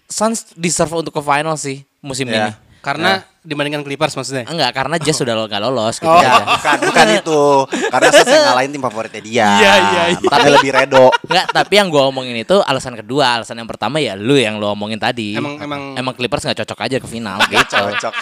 Suns 0.08 0.52
deserve 0.52 0.92
untuk 0.94 1.14
ke 1.14 1.22
final 1.22 1.56
sih 1.56 1.88
musim 2.00 2.28
Ya. 2.28 2.36
ini. 2.36 2.52
Karena 2.82 3.10
dibandingkan 3.40 3.82
Clippers 3.82 4.12
maksudnya. 4.12 4.44
Enggak 4.44 4.70
karena 4.70 4.98
Jazz 4.98 5.16
sudah 5.16 5.34
lo- 5.34 5.46
nggak 5.46 5.62
lolos 5.62 5.96
gitu 5.96 6.06
Oh. 6.06 6.18
Ya, 6.18 6.42
bukan 6.58 6.78
bukan 6.84 7.06
itu. 7.18 7.42
Karena 7.88 8.06
yang 8.10 8.44
ngalahin 8.44 8.70
tim 8.70 8.82
favoritnya 8.82 9.20
dia. 9.22 9.46
Iya, 9.48 9.72
iya, 9.80 10.02
iya. 10.10 10.18
Makanya 10.20 10.50
lebih 10.52 10.70
redo. 10.72 11.04
Enggak, 11.26 11.46
tapi 11.48 11.72
yang 11.74 11.88
gue 11.88 12.02
omongin 12.02 12.36
itu 12.36 12.56
alasan 12.60 12.94
kedua, 12.94 13.38
alasan 13.38 13.56
yang 13.56 13.66
pertama 13.66 13.98
ya 13.98 14.14
lu 14.14 14.34
yang 14.34 14.58
lo 14.58 14.70
omongin 14.70 14.98
tadi. 14.98 15.34
Emang- 15.34 15.58
emang- 15.58 15.94
emang 15.96 16.14
Clippers 16.14 16.42
nggak 16.42 16.58
cocok 16.62 16.78
aja 16.82 16.96
ke 16.98 17.06
final 17.06 17.38
gitu. 17.46 17.62
cocok. 17.64 18.14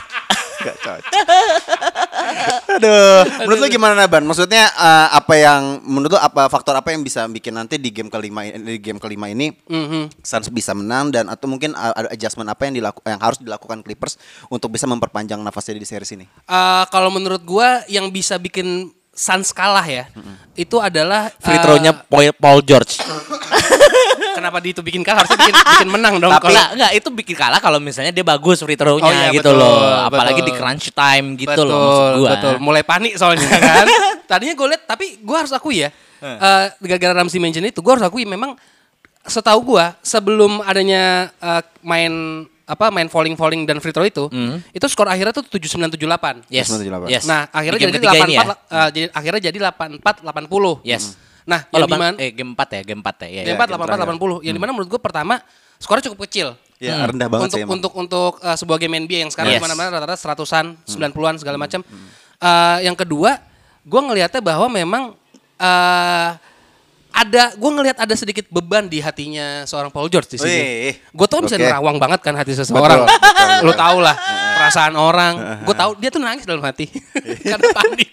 Gak 0.61 0.76
cocok. 0.79 1.00
Aduh, 2.76 3.23
menurut 3.47 3.59
lu 3.62 3.67
gimana 3.71 3.95
Naban? 3.95 4.26
Maksudnya 4.26 4.67
eh, 4.71 5.09
apa 5.14 5.35
yang 5.38 5.83
menurut 5.83 6.14
lu 6.14 6.21
apa 6.21 6.50
faktor 6.50 6.75
apa 6.75 6.90
yang 6.90 7.02
bisa 7.02 7.26
bikin 7.31 7.55
nanti 7.55 7.79
di 7.79 7.90
game 7.95 8.11
kelima 8.11 8.47
di 8.47 8.76
game 8.79 8.99
kelima 8.99 9.31
ini 9.31 9.55
Mhm. 9.71 10.23
Suns 10.23 10.50
bisa 10.50 10.75
menang 10.75 11.11
dan 11.14 11.31
atau 11.31 11.47
mungkin 11.47 11.75
uh, 11.75 11.95
ada 11.95 12.09
adjustment 12.12 12.50
apa 12.50 12.67
yang 12.67 12.75
dilaku, 12.79 13.00
yang 13.07 13.21
harus 13.23 13.38
dilakukan 13.38 13.83
Clippers 13.87 14.19
untuk 14.50 14.75
bisa 14.75 14.87
memperpanjang 14.90 15.38
nafasnya 15.40 15.79
di 15.79 15.87
series 15.87 16.12
ini? 16.14 16.26
Eh, 16.26 16.85
kalau 16.90 17.11
menurut 17.11 17.43
gua 17.47 17.83
yang 17.87 18.11
bisa 18.11 18.37
bikin 18.38 18.90
Suns 19.11 19.52
kalah 19.52 19.85
ya, 19.85 20.09
itu 20.57 20.81
adalah 20.81 21.29
Free 21.43 21.59
eh, 21.59 21.61
throw-nya 21.61 21.93
Paul 21.93 22.33
Paul 22.38 22.62
George. 22.64 22.97
kenapa 24.40 24.59
di 24.59 24.73
itu 24.73 24.80
bikin 24.80 25.04
kalah 25.04 25.23
harusnya 25.23 25.38
bikin, 25.38 25.54
bikin 25.76 25.88
menang 25.88 26.14
dong. 26.16 26.32
Tapi 26.32 26.49
Kalau- 26.49 26.73
enggak, 26.73 26.90
itu 26.97 27.09
bikin 27.12 27.37
kalah 27.37 27.61
kalau 27.61 27.78
misalnya 27.78 28.11
dia 28.11 28.25
bagus 28.25 28.59
free 28.59 28.75
throw-nya 28.75 29.04
Oh 29.04 29.12
iya, 29.12 29.28
gitu 29.30 29.44
betul, 29.47 29.61
loh. 29.61 29.76
Apalagi 30.02 30.40
betul. 30.40 30.49
di 30.49 30.52
crunch 30.56 30.87
time 30.90 31.26
gitu 31.37 31.52
betul, 31.52 31.66
loh 31.68 31.78
maksud 31.78 32.09
gua. 32.16 32.30
Betul, 32.32 32.54
mulai 32.59 32.82
panik 32.82 33.12
soalnya 33.14 33.44
kan. 33.61 33.87
Tadinya 34.25 34.54
gue 34.54 34.66
lihat, 34.68 34.82
tapi 34.87 35.18
gue 35.18 35.37
harus 35.37 35.50
akui 35.50 35.82
ya, 35.82 35.90
eh, 36.18 36.66
gara-gara 36.73 37.12
Ramsey 37.14 37.37
mention 37.37 37.62
itu, 37.62 37.78
gue 37.78 37.92
harus 37.92 38.02
akui 38.02 38.25
memang 38.25 38.54
setahu 39.20 39.76
gue 39.76 39.85
sebelum 40.00 40.62
adanya 40.62 41.28
eh, 41.35 41.62
main 41.82 42.12
apa 42.64 42.87
main 42.88 43.11
falling 43.11 43.35
falling 43.35 43.66
dan 43.66 43.82
free 43.82 43.90
throw 43.90 44.06
itu, 44.06 44.30
itu 44.70 44.87
skor 44.87 45.11
akhirnya 45.11 45.35
tuh 45.35 45.42
7978. 45.44 46.47
Yes. 46.47 46.70
98. 46.70 47.11
Yes. 47.11 47.26
Nah, 47.26 47.50
akhirnya 47.50 47.78
jadi 47.82 47.92
ketiga 47.92 48.14
ini 48.23 48.35
84 48.38 48.38
ya. 48.38 48.44
eh, 48.47 48.88
jadi 48.94 49.06
akhirnya 49.11 49.40
jadi 49.50 49.59
84 49.59 50.23
80. 50.23 50.87
Yes. 50.87 51.04
Nah, 51.50 51.66
Oh, 51.66 51.76
yang 51.76 51.90
delapan- 51.90 52.14
di 52.14 52.23
mana 52.23 52.23
eh 52.23 52.30
game 52.30 52.50
4 52.54 52.69
ya, 52.71 52.83
game 52.87 53.00
4 53.02 53.16
ya. 53.19 53.26
Iya, 53.26 53.42
Game 53.42 53.50
iya. 53.50 53.59
4 53.59 53.66
game 53.66 53.75
84 53.75 53.90
terakhir. 53.90 54.07
80. 54.14 54.38
Yang 54.40 54.54
di 54.54 54.61
mana 54.61 54.71
menurut 54.71 54.88
gue 54.88 55.00
pertama 55.02 55.35
skornya 55.76 56.04
cukup 56.07 56.21
kecil. 56.25 56.49
Ya, 56.78 56.95
rendah 57.04 57.28
banget 57.28 57.45
untuk 57.45 57.57
sih 57.59 57.62
emang. 57.62 57.75
untuk 57.76 57.92
untuk 57.92 58.33
uh, 58.38 58.54
sebuah 58.54 58.78
game 58.78 58.97
NBA 58.97 59.19
yang 59.21 59.28
sekarang 59.28 59.52
Yes. 59.52 59.59
di 59.59 59.64
mana-mana 59.66 59.88
rata-rata 59.92 60.16
seratusan, 60.16 60.78
90-an 60.87 61.37
segala 61.37 61.59
macam. 61.59 61.85
Uh, 62.40 62.78
yang 62.80 62.95
kedua, 62.95 63.37
gue 63.83 64.00
ngelihatnya 64.00 64.40
bahwa 64.40 64.64
memang 64.66 65.02
uh, 65.59 66.30
ada 67.11 67.52
gue 67.59 67.71
ngelihat 67.71 67.99
ada 67.99 68.14
sedikit 68.14 68.47
beban 68.49 68.87
di 68.87 69.02
hatinya 69.02 69.67
seorang 69.67 69.90
Paul 69.90 70.09
George 70.09 70.31
di 70.31 70.38
sini. 70.38 70.95
Gue 71.11 71.26
tau 71.26 71.43
bisa 71.43 71.59
nerawang 71.59 71.99
banget 71.99 72.23
kan 72.23 72.35
hati 72.38 72.55
seseorang. 72.55 73.05
Betul, 73.05 73.19
betul, 73.21 73.67
Lu 73.67 73.73
tau 73.75 73.99
lah 73.99 74.17
perasaan 74.61 74.95
orang. 74.95 75.35
Gue 75.67 75.75
tahu 75.76 75.90
dia 75.99 76.11
tuh 76.12 76.23
nangis 76.23 76.47
dalam 76.47 76.62
hati 76.62 76.87
karena 77.52 77.69
panik. 77.75 78.12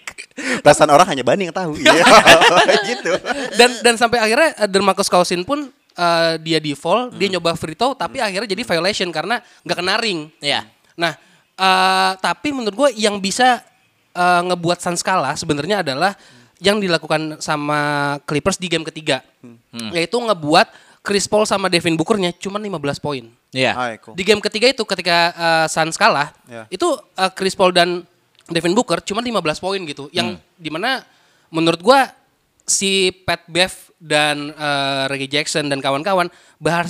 Perasaan 0.62 0.90
orang 0.90 1.06
hanya 1.10 1.24
Bani 1.26 1.50
yang 1.50 1.56
tahu. 1.56 1.74
Iya. 1.82 2.04
gitu. 2.90 3.12
dan 3.56 3.70
dan 3.80 3.94
sampai 3.96 4.18
akhirnya 4.22 4.50
uh, 4.60 4.68
Demarcus 4.68 5.08
Cousins 5.10 5.46
pun 5.46 5.70
uh, 5.98 6.32
dia 6.38 6.58
default, 6.58 7.14
dia 7.16 7.30
nyoba 7.32 7.54
free 7.54 7.78
throw 7.78 7.94
tapi 7.94 8.22
akhirnya 8.22 8.50
jadi 8.50 8.62
violation 8.66 9.08
karena 9.14 9.40
nggak 9.64 9.76
kena 9.78 9.94
ring. 9.98 10.30
Iya. 10.42 10.66
Nah, 10.98 11.14
uh, 11.58 12.12
tapi 12.18 12.50
menurut 12.50 12.74
gue 12.74 12.88
yang 12.98 13.18
bisa 13.22 13.62
uh, 14.14 14.42
ngebuat 14.52 14.78
Suns 14.82 15.02
kalah 15.02 15.34
sebenarnya 15.38 15.86
adalah 15.86 16.14
yang 16.58 16.78
dilakukan 16.78 17.38
sama 17.38 17.78
Clippers 18.22 18.56
di 18.56 18.66
game 18.66 18.82
ketiga, 18.82 19.22
yaitu 19.90 20.14
ngebuat 20.14 20.68
Chris 21.00 21.24
Paul 21.24 21.44
sama 21.44 21.66
Devin 21.66 21.94
Bookernya 21.94 22.34
cuma 22.34 22.58
15 22.58 22.68
poin. 22.98 23.24
Iya. 23.48 23.96
Cool. 24.02 24.12
Di 24.12 24.22
game 24.22 24.42
ketiga 24.42 24.66
itu 24.66 24.82
ketika 24.82 25.32
uh, 25.32 25.66
Suns 25.66 25.94
kalah, 25.94 26.34
Ya. 26.44 26.66
itu 26.68 26.84
uh, 27.14 27.30
Chris 27.30 27.54
Paul 27.54 27.70
dan 27.70 28.02
Devin 28.44 28.74
Booker 28.74 28.98
cuma 29.00 29.20
15 29.20 29.32
poin 29.58 29.80
gitu. 29.80 30.10
Yang 30.10 30.36
Hmm. 30.36 30.42
di 30.54 30.68
mana 30.68 31.06
menurut 31.48 31.78
gua 31.78 32.10
si 32.62 33.08
Pat 33.24 33.46
Bev 33.46 33.72
dan 33.96 34.52
uh, 34.52 35.08
Reggie 35.08 35.30
Jackson 35.30 35.66
dan 35.66 35.80
kawan-kawan 35.80 36.28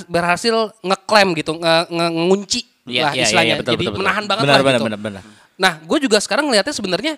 berhasil 0.05 0.51
ngeklaim 0.81 1.31
gitu, 1.33 1.55
nge- 1.55 1.87
nge- 1.87 2.13
ngunci 2.27 2.61
Iya, 2.83 3.01
lah 3.05 3.11
iya, 3.13 3.15
iya, 3.15 3.23
istilahnya. 3.23 3.55
betul, 3.61 3.71
Jadi 3.71 3.83
betul, 3.85 3.93
betul. 3.93 4.01
menahan 4.01 4.23
banget 4.25 4.43
Benar, 4.43 4.55
lah 4.55 4.63
benar, 4.65 4.73
gitu. 4.73 4.87
benar, 4.89 4.99
benar. 4.99 5.21
Nah, 5.55 5.73
gue 5.79 5.97
juga 6.01 6.17
sekarang 6.17 6.43
ngelihatnya 6.49 6.73
sebenarnya 6.73 7.13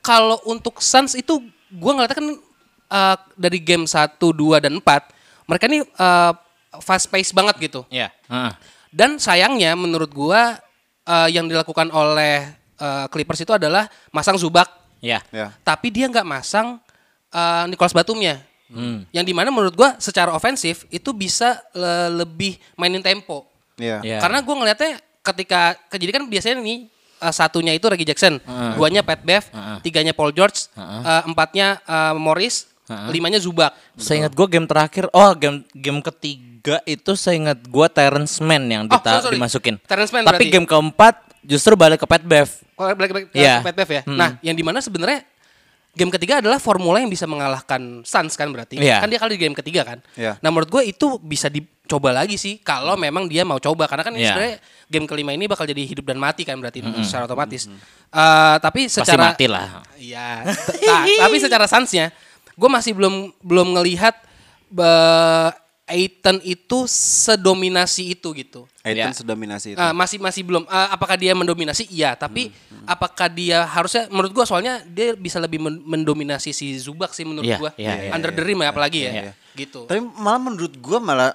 kalau 0.00 0.42
untuk 0.44 0.80
Suns 0.80 1.14
itu 1.14 1.38
gue 1.74 1.90
ngeliatnya 1.90 2.18
kan 2.18 2.28
uh, 2.88 3.16
dari 3.34 3.58
game 3.58 3.84
1, 3.84 4.16
2, 4.18 4.64
dan 4.64 4.72
4 4.78 5.14
mereka 5.44 5.64
ini 5.68 5.84
uh, 5.98 6.32
fast 6.80 7.06
pace 7.12 7.30
banget 7.30 7.54
gitu. 7.60 7.80
Iya. 7.92 8.08
Heeh. 8.26 8.52
Dan 8.94 9.18
sayangnya 9.18 9.74
menurut 9.74 10.10
gua 10.10 10.56
uh, 11.04 11.28
yang 11.28 11.50
dilakukan 11.50 11.90
oleh 11.90 12.46
uh, 12.78 13.06
Clippers 13.10 13.42
itu 13.42 13.52
adalah 13.52 13.90
masang 14.08 14.38
Zubak, 14.38 14.70
Iya. 15.04 15.20
Ya. 15.28 15.52
tapi 15.60 15.92
dia 15.92 16.08
nggak 16.08 16.24
masang 16.24 16.80
uh, 17.34 17.64
Nicholas 17.68 17.92
Batumnya. 17.92 18.40
Hmm. 18.72 19.04
Yang 19.12 19.24
di 19.30 19.34
mana 19.36 19.52
menurut 19.52 19.76
gua 19.76 20.00
secara 20.00 20.32
ofensif 20.32 20.88
itu 20.88 21.12
bisa 21.12 21.60
le- 21.76 22.24
lebih 22.24 22.56
mainin 22.80 23.04
tempo. 23.04 23.44
Iya. 23.76 24.00
Iya. 24.00 24.18
Karena 24.24 24.40
gua 24.40 24.54
ngelihatnya 24.64 24.96
ketika 25.20 25.76
jadi 25.92 26.12
kan 26.14 26.24
biasanya 26.30 26.56
nih 26.64 26.88
uh, 27.24 27.32
satunya 27.32 27.72
itu 27.72 27.88
Reggie 27.88 28.04
Jackson, 28.04 28.36
duanya 28.76 29.00
Pat 29.00 29.20
Bev, 29.20 29.48
tiganya 29.80 30.12
Paul 30.12 30.30
George, 30.30 30.68
uh, 30.74 31.24
empatnya 31.24 31.80
uh, 31.82 32.12
Morris, 32.12 32.68
limanya 33.08 33.40
Zubak. 33.40 33.72
Saya 33.96 34.22
ingat 34.22 34.32
gue 34.32 34.46
game 34.46 34.68
terakhir, 34.68 35.08
oh 35.08 35.32
game 35.32 35.64
game 35.72 36.04
ketiga 36.04 36.52
itu 36.82 37.12
saya 37.14 37.40
ingat 37.40 37.58
gue 37.60 37.86
Terrence 37.88 38.36
Mann 38.38 38.64
yang 38.66 38.84
Oh, 38.84 38.92
dita- 38.92 39.18
sorry, 39.18 39.24
sorry. 39.24 39.36
dimasukin. 39.36 39.74
Terrence 39.82 40.12
Mann 40.12 40.24
Tapi 40.24 40.36
berarti. 40.36 40.52
game 40.52 40.66
keempat 40.66 41.14
justru 41.40 41.72
balik 41.74 42.00
ke 42.00 42.06
Pat 42.06 42.20
Bev. 42.20 42.48
Oh, 42.74 42.88
balik 42.90 43.12
balik 43.12 43.26
Iya. 43.32 43.60
Pat 43.60 43.72
Bev 43.72 43.88
ya. 43.88 44.02
Hmm. 44.04 44.16
Nah, 44.16 44.30
yang 44.40 44.52
di 44.52 44.60
mana 44.60 44.80
sebenarnya 44.80 45.24
game 45.94 46.10
ketiga 46.10 46.42
adalah 46.42 46.58
formula 46.58 46.98
yang 46.98 47.08
bisa 47.08 47.24
mengalahkan 47.24 48.02
Suns 48.02 48.34
kan 48.34 48.50
berarti. 48.50 48.82
Iya. 48.82 48.98
Kan 48.98 49.08
dia 49.08 49.18
kali 49.18 49.38
di 49.38 49.46
game 49.46 49.54
ketiga 49.54 49.86
kan. 49.86 49.98
Iya. 50.18 50.36
Nah, 50.42 50.50
menurut 50.50 50.66
gue 50.68 50.82
itu 50.90 51.18
bisa 51.22 51.46
dicoba 51.46 52.10
lagi 52.10 52.34
sih 52.34 52.58
kalau 52.60 52.98
memang 52.98 53.30
dia 53.30 53.46
mau 53.46 53.62
coba 53.62 53.86
karena 53.86 54.02
kan 54.02 54.12
ini 54.12 54.26
Iya. 54.26 54.30
sebenarnya 54.34 54.56
game 54.90 55.06
kelima 55.06 55.30
ini 55.32 55.46
bakal 55.46 55.64
jadi 55.64 55.82
hidup 55.86 56.04
dan 56.10 56.18
mati 56.18 56.42
kan 56.42 56.58
berarti 56.58 56.82
secara 57.06 57.24
otomatis. 57.24 57.70
Eh, 58.10 58.56
tapi 58.58 58.90
Pasti 58.90 59.00
secara 59.00 59.32
mati 59.32 59.46
lah. 59.46 59.82
Iya. 59.94 60.50
Tapi 61.22 61.36
secara 61.38 61.64
Sunsnya, 61.70 62.10
gue 62.54 62.70
masih 62.70 62.92
belum 62.92 63.30
belum 63.40 63.78
ngelihat 63.78 64.14
be- 64.68 65.63
Aiton 65.84 66.40
itu 66.40 66.88
sedominasi 66.88 68.16
itu 68.16 68.32
gitu. 68.32 68.64
Aiton 68.80 69.12
Iya. 69.12 69.12
sedominasi 69.12 69.66
itu. 69.72 69.78
Ah, 69.78 69.92
masih 69.92 70.16
masih 70.16 70.40
belum. 70.40 70.64
Ah, 70.64 70.88
apakah 70.90 71.12
dia 71.14 71.32
mendominasi? 71.32 71.84
Iya. 71.86 72.16
Tapi 72.16 72.48
Hmm, 72.48 72.88
apakah 72.88 73.28
dia 73.28 73.62
harusnya? 73.62 74.08
Menurut 74.08 74.32
gua 74.32 74.44
soalnya 74.44 74.80
dia 74.82 75.12
bisa 75.12 75.36
lebih 75.36 75.60
men- 75.60 75.84
mendominasi 75.84 76.50
si 76.50 76.72
Zubak 76.76 77.12
sih 77.12 77.22
menurut 77.22 77.44
Iya, 77.44 77.58
gua. 77.58 77.70
iya, 77.76 77.92
iya, 78.00 78.10
Under 78.12 78.28
iya, 78.28 78.36
the 78.36 78.42
rim 78.42 78.58
ya 78.58 78.68
apalagi 78.68 78.98
ya. 78.98 79.12
iya. 79.12 79.32
Gitu. 79.52 79.84
Tapi 79.84 80.00
malah 80.14 80.40
menurut 80.42 80.72
gua 80.78 80.98
malah 80.98 81.30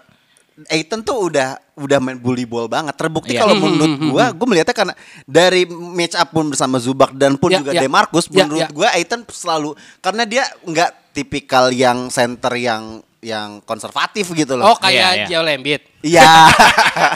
Aiton 0.67 0.99
tuh 0.99 1.31
udah 1.31 1.55
udah 1.73 1.97
main 1.99 2.17
bully 2.17 2.43
ball 2.43 2.65
banget. 2.65 2.91
Terbukti 2.91 3.31
Iya. 3.31 3.45
kalau 3.45 3.53
menurut 3.55 3.95
gua, 4.11 4.33
gua 4.33 4.47
melihatnya 4.49 4.75
karena 4.75 4.93
dari 5.23 5.63
match 5.69 6.17
up 6.17 6.27
pun 6.27 6.49
bersama 6.49 6.75
Zubak 6.75 7.13
dan 7.13 7.37
pun 7.37 7.47
Ya, 7.47 7.61
juga 7.61 7.71
ya. 7.71 7.79
Demarcus 7.79 8.25
Ya, 8.27 8.43
menurut 8.43 8.65
ya. 8.65 8.67
gua 8.69 8.89
Aiton 8.91 9.23
selalu 9.25 9.77
karena 9.99 10.25
dia 10.25 10.43
nggak 10.59 11.13
tipikal 11.13 11.69
yang 11.69 12.09
center 12.09 12.53
yang 12.53 13.05
yang 13.19 13.59
konservatif 13.67 14.31
gitu 14.31 14.55
loh. 14.55 14.73
Oh 14.73 14.77
kayak 14.79 14.95
Iya, 14.95 15.09
iya. 15.11 15.25
Joel 15.27 15.59
Embiid. 15.59 15.81
Iya. 16.03 16.31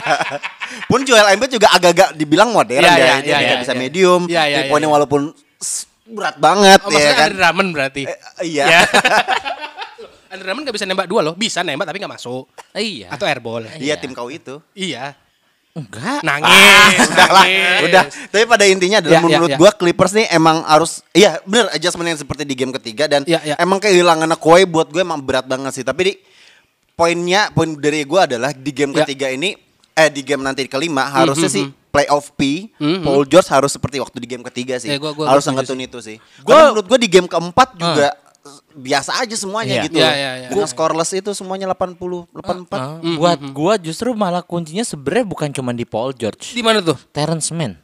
Pun 0.90 1.00
Joel 1.04 1.32
Embiid 1.32 1.56
juga 1.56 1.72
agak-agak 1.72 2.12
dibilang 2.16 2.52
modern 2.52 2.84
Iya, 2.84 2.92
ya, 2.92 2.96
iya, 2.96 3.14
dia 3.20 3.28
iya, 3.28 3.38
juga 3.40 3.54
iya, 3.56 3.62
bisa 3.64 3.72
iya. 3.72 3.80
medium. 3.80 4.20
Iya, 4.28 4.42
iya, 4.44 4.44
Three 4.44 4.64
iya, 4.68 4.70
point-nya 4.72 4.88
iya. 4.88 4.94
walaupun 5.00 5.22
berat 6.04 6.36
banget 6.36 6.80
Oh 6.84 6.92
ya 6.92 6.92
maksudnya 6.92 7.16
kan. 7.16 7.24
Andre 7.24 7.38
Drummond 7.40 7.70
berarti. 7.72 8.02
Eh, 8.04 8.18
iya. 8.44 8.64
Ya. 8.74 8.80
Andre 10.34 10.44
Drummond 10.50 10.64
gak 10.68 10.76
bisa 10.76 10.86
nembak 10.86 11.08
dua 11.08 11.20
loh. 11.24 11.34
Bisa 11.38 11.64
nembak 11.64 11.86
tapi 11.88 11.98
gak 12.02 12.12
masuk. 12.12 12.44
Iya. 12.76 13.08
Atau 13.08 13.24
airball. 13.24 13.64
Iya 13.80 13.96
tim 13.96 14.12
kau 14.12 14.28
itu. 14.28 14.60
Iya. 14.76 15.16
Enggak. 15.74 16.22
Nangis. 16.22 17.10
Udah 17.10 17.28
lah, 17.28 17.42
nangis. 17.42 17.82
udah. 17.84 18.02
Tapi 18.30 18.44
pada 18.46 18.64
intinya 18.64 19.02
adalah 19.02 19.12
Ya, 19.12 19.18
ya, 19.18 19.26
menurut 19.26 19.50
ya. 19.50 19.58
gua 19.58 19.70
Clippers 19.70 20.14
nih 20.14 20.26
emang 20.30 20.62
harus 20.62 21.02
iya 21.10 21.42
bener 21.42 21.66
adjustment 21.68 22.06
yang 22.06 22.16
seperti 22.16 22.42
di 22.42 22.54
game 22.54 22.70
ketiga 22.72 23.04
dan 23.06 23.26
Ya, 23.26 23.42
ya. 23.42 23.58
emang 23.58 23.78
kehilangan 23.78 24.30
Kawhi 24.36 24.64
buat 24.64 24.86
gue 24.86 25.02
emang 25.02 25.18
berat 25.18 25.42
banget 25.44 25.74
sih. 25.74 25.82
Tapi 25.82 26.00
di 26.00 26.12
poinnya 26.92 27.50
poin 27.50 27.74
dari 27.74 28.06
gua 28.06 28.22
adalah 28.24 28.50
di 28.50 28.70
game 28.70 28.92
Ya. 28.92 29.02
ketiga 29.02 29.26
ini 29.28 29.58
eh 29.90 30.08
di 30.08 30.22
game 30.22 30.40
nanti 30.40 30.62
kelima 30.64 31.10
harusnya 31.10 31.46
Mhm, 31.46 31.56
sih 31.56 31.64
playoff 31.90 32.30
P 32.32 32.70
Mhm. 32.72 33.02
Paul 33.02 33.22
George 33.24 33.46
harus 33.48 33.70
seperti 33.70 33.98
waktu 33.98 34.16
di 34.16 34.28
game 34.28 34.42
ketiga 34.44 34.78
sih. 34.78 34.90
Ya, 34.90 34.98
gua- 34.98 35.10
gua 35.10 35.26
harus 35.28 35.42
angkatun 35.44 35.78
itu 35.80 35.98
sih. 35.98 36.22
Gua- 36.40 36.54
Karena 36.54 36.70
menurut 36.70 36.86
gua 36.86 36.98
di 36.98 37.08
game 37.08 37.26
keempat 37.26 37.68
juga 37.74 38.14
biasa 38.74 39.16
aja 39.18 39.32
semuanya 39.34 39.80
Iya. 39.80 39.84
gitu. 39.88 39.96
Iya, 39.96 40.04
loh. 40.04 40.14
iya, 40.14 40.30
iya. 40.36 40.48
Dengan 40.48 40.68
scoreless 40.68 41.10
itu 41.12 41.30
semuanya 41.32 41.66
80 41.66 42.28
84. 42.30 42.76
Nah, 42.76 43.00
buat 43.16 43.40
gua 43.50 43.74
justru 43.76 44.12
malah 44.12 44.40
kuncinya 44.40 44.82
sebenarnya 44.82 45.24
bukan 45.24 45.48
cuma 45.50 45.72
di 45.72 45.82
Paul 45.82 46.12
George. 46.12 46.52
Di 46.52 46.60
mana 46.60 46.84
tuh? 46.84 46.96
Terrence 47.10 47.48
Mann. 47.50 47.80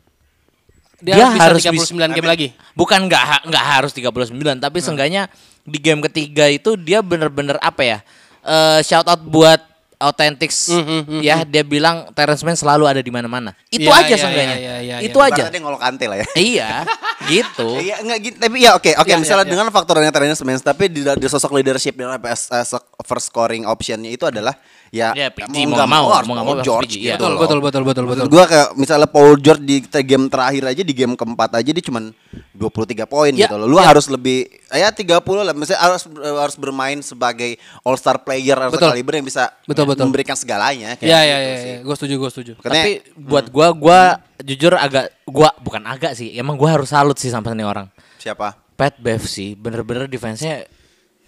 Dia, 1.00 1.16
Dia 1.16 1.26
harus 1.32 1.64
bisa 1.64 1.72
39 1.96 2.12
game 2.12 2.28
lagi. 2.28 2.46
Bukan 2.72 3.08
nggak 3.08 3.48
nggak 3.48 3.64
harus 3.66 3.92
39, 3.96 4.28
tapi 4.60 4.78
seenggaknya 4.78 5.32
di 5.62 5.80
game 5.80 6.04
ketiga 6.04 6.44
itu 6.46 6.76
dia 6.76 7.00
bener-bener 7.00 7.56
apa 7.58 7.80
ya? 7.80 7.98
eh 8.40 8.80
shout 8.80 9.04
out 9.04 9.20
buat 9.20 9.60
Authentics 10.00 10.72
Hmm, 10.72 10.80
hmm, 10.80 11.02
hmm, 11.04 11.20
ya 11.20 11.44
dia 11.44 11.60
bilang 11.60 12.08
Terrence 12.16 12.40
Mann 12.40 12.56
selalu 12.56 12.88
ada 12.88 13.00
di 13.00 13.12
mana-mana. 13.12 13.52
Itu 13.68 13.84
Iya, 13.84 14.00
aja 14.00 14.08
iya, 14.08 14.16
seenggaknya. 14.16 14.56
iya, 14.56 14.76
iya, 14.80 14.96
iya, 14.96 14.96
itu 15.04 15.18
iya. 15.20 15.28
aja. 15.28 15.42
Ibaratnya 15.44 15.60
ngolok 15.60 15.82
ante 15.84 16.04
lah 16.08 16.16
ya. 16.16 16.26
iya, 16.40 16.68
gitu. 17.30 17.68
Iya 17.86 18.02
enggak 18.02 18.18
gitu 18.26 18.36
tapi 18.42 18.56
ya 18.58 18.74
oke 18.74 18.90
oke 18.98 19.08
Iya, 19.08 19.16
misalnya 19.16 19.46
iya, 19.46 19.54
iya. 19.54 19.54
dengan 19.54 19.66
faktornya 19.70 20.10
Mann 20.42 20.58
tapi 20.58 20.90
di, 20.90 21.00
di 21.06 21.26
sosok 21.30 21.54
leadership 21.56 21.94
dan 21.94 22.18
as, 22.26 22.50
as 22.50 22.74
a 22.74 22.80
first 23.06 23.30
scoring 23.30 23.64
optionnya 23.64 24.10
itu 24.10 24.26
adalah 24.26 24.58
ya, 24.90 25.14
Ya, 25.14 25.28
PG, 25.30 25.46
mau 25.64 25.70
mau 25.70 25.76
nggak 25.76 25.88
mau, 25.88 26.02
mau 26.02 26.10
nggak 26.10 26.26
Paul 26.44 26.58
mau 26.58 26.66
George 26.66 26.92
PG, 26.92 26.98
gitu 26.98 27.06
iya. 27.06 27.14
Betul, 27.14 27.30
loh. 27.30 27.38
betul, 27.38 27.58
betul, 27.60 27.82
betul, 27.86 28.04
betul. 28.04 28.24
Maksud 28.26 28.34
gua 28.34 28.44
kayak 28.44 28.68
misalnya 28.74 29.06
Paul 29.06 29.32
George 29.38 29.62
di 29.62 29.76
game 30.02 30.26
terakhir 30.26 30.62
aja 30.66 30.82
di 30.82 30.90
game 30.92 31.14
keempat 31.14 31.50
aja 31.54 31.70
dia 31.70 31.84
cuman 31.84 32.04
23 32.52 33.06
poin 33.06 33.32
Ya, 33.32 33.46
gitu 33.46 33.54
loh. 33.54 33.66
Lu 33.66 33.78
ya. 33.78 33.86
harus 33.86 34.06
lebih 34.06 34.50
ya 34.66 34.90
30 34.90 35.06
lah 35.40 35.54
misalnya 35.54 35.80
harus 35.80 36.02
harus 36.20 36.56
bermain 36.56 36.98
sebagai 37.00 37.54
all 37.80 37.94
star 37.94 38.18
player 38.18 38.54
harus 38.54 38.74
Betul. 38.74 38.90
kaliber 38.90 39.12
yang 39.16 39.24
bisa 39.24 39.48
Betul, 39.64 39.86
betul. 39.86 40.04
memberikan 40.06 40.34
segalanya 40.34 40.94
kayak 40.94 41.06
Iya, 41.06 41.20
iya, 41.22 41.36
iya. 41.38 41.76
Gue 41.80 41.94
setuju, 41.94 42.14
gue 42.18 42.30
setuju. 42.30 42.52
Makanya- 42.58 42.74
Tapi 42.74 42.92
buat 43.16 43.46
gua 43.48 43.68
gua 43.70 44.00
jujur 44.38 44.74
agak 44.74 45.14
gua 45.24 45.54
bukan 45.56 45.82
agak 45.84 46.12
sih, 46.12 46.34
emang 46.34 46.54
gua 46.54 46.74
harus 46.74 46.90
salut 46.90 47.14
sih 47.14 47.28
sama 47.28 47.50
ini 47.50 47.62
orang. 47.62 47.86
siapa? 48.18 48.52
Pat 48.74 48.96
Bev 48.96 49.22
sih 49.22 49.52
bener-bener 49.54 50.04
defense-nya 50.04 50.64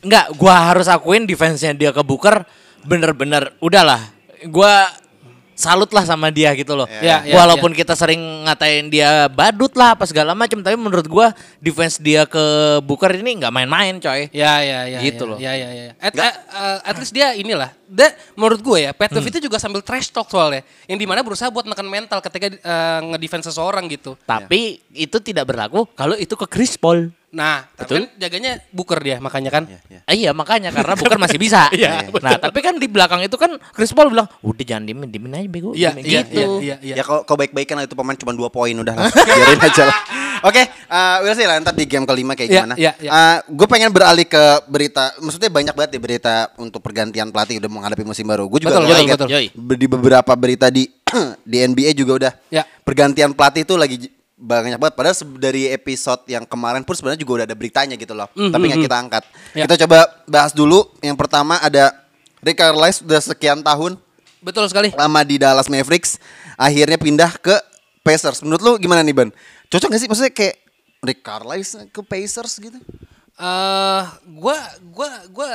Enggak, 0.02 0.34
gua 0.34 0.54
harus 0.58 0.90
akuin 0.90 1.24
defense-nya 1.24 1.72
dia 1.72 1.90
ke 1.94 2.02
Booker 2.02 2.42
bener-bener 2.82 3.54
udahlah. 3.62 4.02
Gua 4.50 4.90
salut 5.54 5.86
lah 5.94 6.02
sama 6.02 6.26
dia 6.34 6.50
gitu 6.58 6.74
loh. 6.74 6.90
Ya, 6.90 7.22
ya, 7.22 7.38
Walaupun 7.38 7.70
kita 7.70 7.94
sering 7.94 8.18
ngatain 8.18 8.90
dia 8.90 9.30
badut 9.30 9.70
lah 9.78 9.94
apa 9.94 10.02
segala 10.10 10.34
macam, 10.34 10.58
tapi 10.58 10.74
menurut 10.74 11.06
gua 11.06 11.30
defense 11.62 12.02
dia 12.02 12.26
ke 12.26 12.42
Booker 12.82 13.14
ini 13.14 13.38
nggak 13.38 13.54
main-main, 13.54 14.02
coy. 14.02 14.26
Ya, 14.34 14.58
ya, 14.66 14.90
ya. 14.90 14.98
Gitu 15.06 15.22
ya, 15.22 15.30
loh. 15.30 15.38
Ya, 15.38 15.52
ya, 15.54 15.68
ya. 15.70 15.92
At, 16.02 16.18
at 16.82 16.96
least 16.98 17.14
dia 17.14 17.38
inilah. 17.38 17.70
Dia 17.86 18.10
menurut 18.34 18.58
gue 18.58 18.88
ya, 18.88 18.90
Pat 18.96 19.12
Bev 19.12 19.28
itu 19.28 19.38
juga 19.38 19.60
sambil 19.60 19.84
trash 19.84 20.10
talk 20.10 20.26
soalnya. 20.32 20.66
Yang 20.90 20.98
di 20.98 21.06
mana 21.06 21.20
berusaha 21.22 21.52
buat 21.52 21.62
menekan 21.68 21.86
mental 21.86 22.18
ketika 22.24 22.50
eh, 22.50 23.00
ngedefense 23.14 23.52
seseorang 23.52 23.86
gitu. 23.86 24.18
Tapi 24.26 24.82
itu 24.96 25.20
tidak 25.22 25.46
berlaku 25.46 25.86
kalau 25.94 26.18
itu 26.18 26.34
ke 26.34 26.48
Chris 26.50 26.74
Paul. 26.74 27.12
Nah, 27.32 27.64
tapi 27.72 27.96
kan 27.96 28.04
jaganya 28.20 28.60
Booker 28.76 29.00
dia 29.00 29.16
makanya 29.16 29.48
kan. 29.48 29.64
Eh, 30.04 30.20
iya 30.20 30.36
makanya 30.36 30.68
karena 30.68 30.92
Booker 31.00 31.16
masih 31.16 31.40
bisa. 31.40 31.64
Iya, 31.72 32.12
nah 32.20 32.36
tapi 32.36 32.60
kan 32.60 32.76
di 32.76 32.84
belakang 32.84 33.24
itu 33.24 33.32
kan 33.40 33.56
Chris 33.72 33.96
Paul 33.96 34.12
bilang, 34.12 34.28
udah 34.44 34.64
jangan 34.68 34.84
dimin, 34.84 35.08
dimin 35.08 35.32
aja 35.40 35.48
bego. 35.48 35.72
Iya, 35.72 35.96
dimin." 35.96 36.04
iya, 36.04 36.20
gitu. 36.28 36.36
iya, 36.36 36.46
iya, 36.60 36.76
iya. 36.84 36.94
Ya 37.00 37.02
kalau 37.02 37.24
kau 37.24 37.32
baik-baikan 37.40 37.80
lah 37.80 37.88
itu 37.88 37.96
pemain 37.96 38.12
cuma 38.20 38.36
2 38.36 38.52
poin 38.52 38.76
udah 38.76 38.92
lah. 38.92 39.08
Biarin 39.26 39.60
aja 39.64 39.82
lah. 39.88 39.98
Oke, 40.42 40.60
eh 40.66 41.16
we'll 41.24 41.32
see 41.32 41.48
lah 41.48 41.56
ntar 41.62 41.72
di 41.72 41.88
game 41.88 42.04
kelima 42.04 42.36
kayak 42.36 42.50
Iya, 42.50 42.60
gimana. 42.60 42.74
iya, 42.76 42.92
iya. 43.00 43.40
gue 43.46 43.66
pengen 43.70 43.94
beralih 43.94 44.26
ke 44.28 44.42
berita, 44.68 45.14
maksudnya 45.22 45.48
banyak 45.48 45.72
banget 45.72 45.90
ya 45.96 46.00
berita 46.02 46.34
untuk 46.58 46.82
pergantian 46.84 47.30
pelatih 47.32 47.62
udah 47.62 47.70
menghadapi 47.70 48.04
musim 48.04 48.26
baru. 48.28 48.44
Gue 48.50 48.60
juga 48.60 48.76
Betul, 48.76 49.08
betul, 49.08 49.28
betul. 49.30 49.78
Di 49.80 49.86
beberapa 49.88 50.32
berita 50.36 50.66
di 50.68 50.84
di 51.48 51.56
NBA 51.64 51.96
juga 51.96 52.12
udah 52.18 52.32
Ya. 52.52 52.66
pergantian 52.84 53.32
pelatih 53.32 53.64
itu 53.64 53.74
lagi 53.78 53.96
banyak 54.42 54.78
banget. 54.82 54.94
Padahal 54.98 55.16
dari 55.38 55.70
episode 55.70 56.26
yang 56.26 56.42
kemarin 56.42 56.82
pun 56.82 56.98
sebenarnya 56.98 57.22
juga 57.22 57.32
udah 57.40 57.46
ada 57.46 57.54
beritanya 57.54 57.94
gitu 57.94 58.10
loh. 58.12 58.26
Mhm, 58.34 58.50
Tapi 58.50 58.64
nggak 58.66 58.80
mhm. 58.82 58.86
kita 58.90 58.96
angkat. 58.98 59.24
Ya. 59.54 59.64
Kita 59.70 59.74
coba 59.86 59.98
bahas 60.26 60.52
dulu. 60.52 60.90
Yang 60.98 61.16
pertama 61.22 61.62
ada 61.62 61.94
Rick 62.42 62.58
Carlisle 62.58 63.06
sudah 63.06 63.20
sekian 63.22 63.62
tahun 63.62 63.94
Betul 64.42 64.66
sekali. 64.66 64.90
lama 64.90 65.20
di 65.22 65.38
Dallas 65.38 65.70
Mavericks 65.70 66.18
akhirnya 66.58 66.98
pindah 66.98 67.30
ke 67.38 67.54
Pacers. 68.02 68.42
Menurut 68.42 68.62
lu 68.66 68.72
gimana 68.82 69.06
nih 69.06 69.14
Ban? 69.14 69.30
Cocok 69.70 69.94
gak 69.94 70.00
sih 70.02 70.08
maksudnya 70.10 70.34
kayak 70.34 70.58
Rick 71.06 71.22
Carlisle 71.22 71.86
ke 71.94 72.02
Pacers 72.02 72.58
gitu? 72.58 72.78
eh 73.32 74.02
gua 74.38 74.58
gua 74.92 75.10
gua 75.32 75.50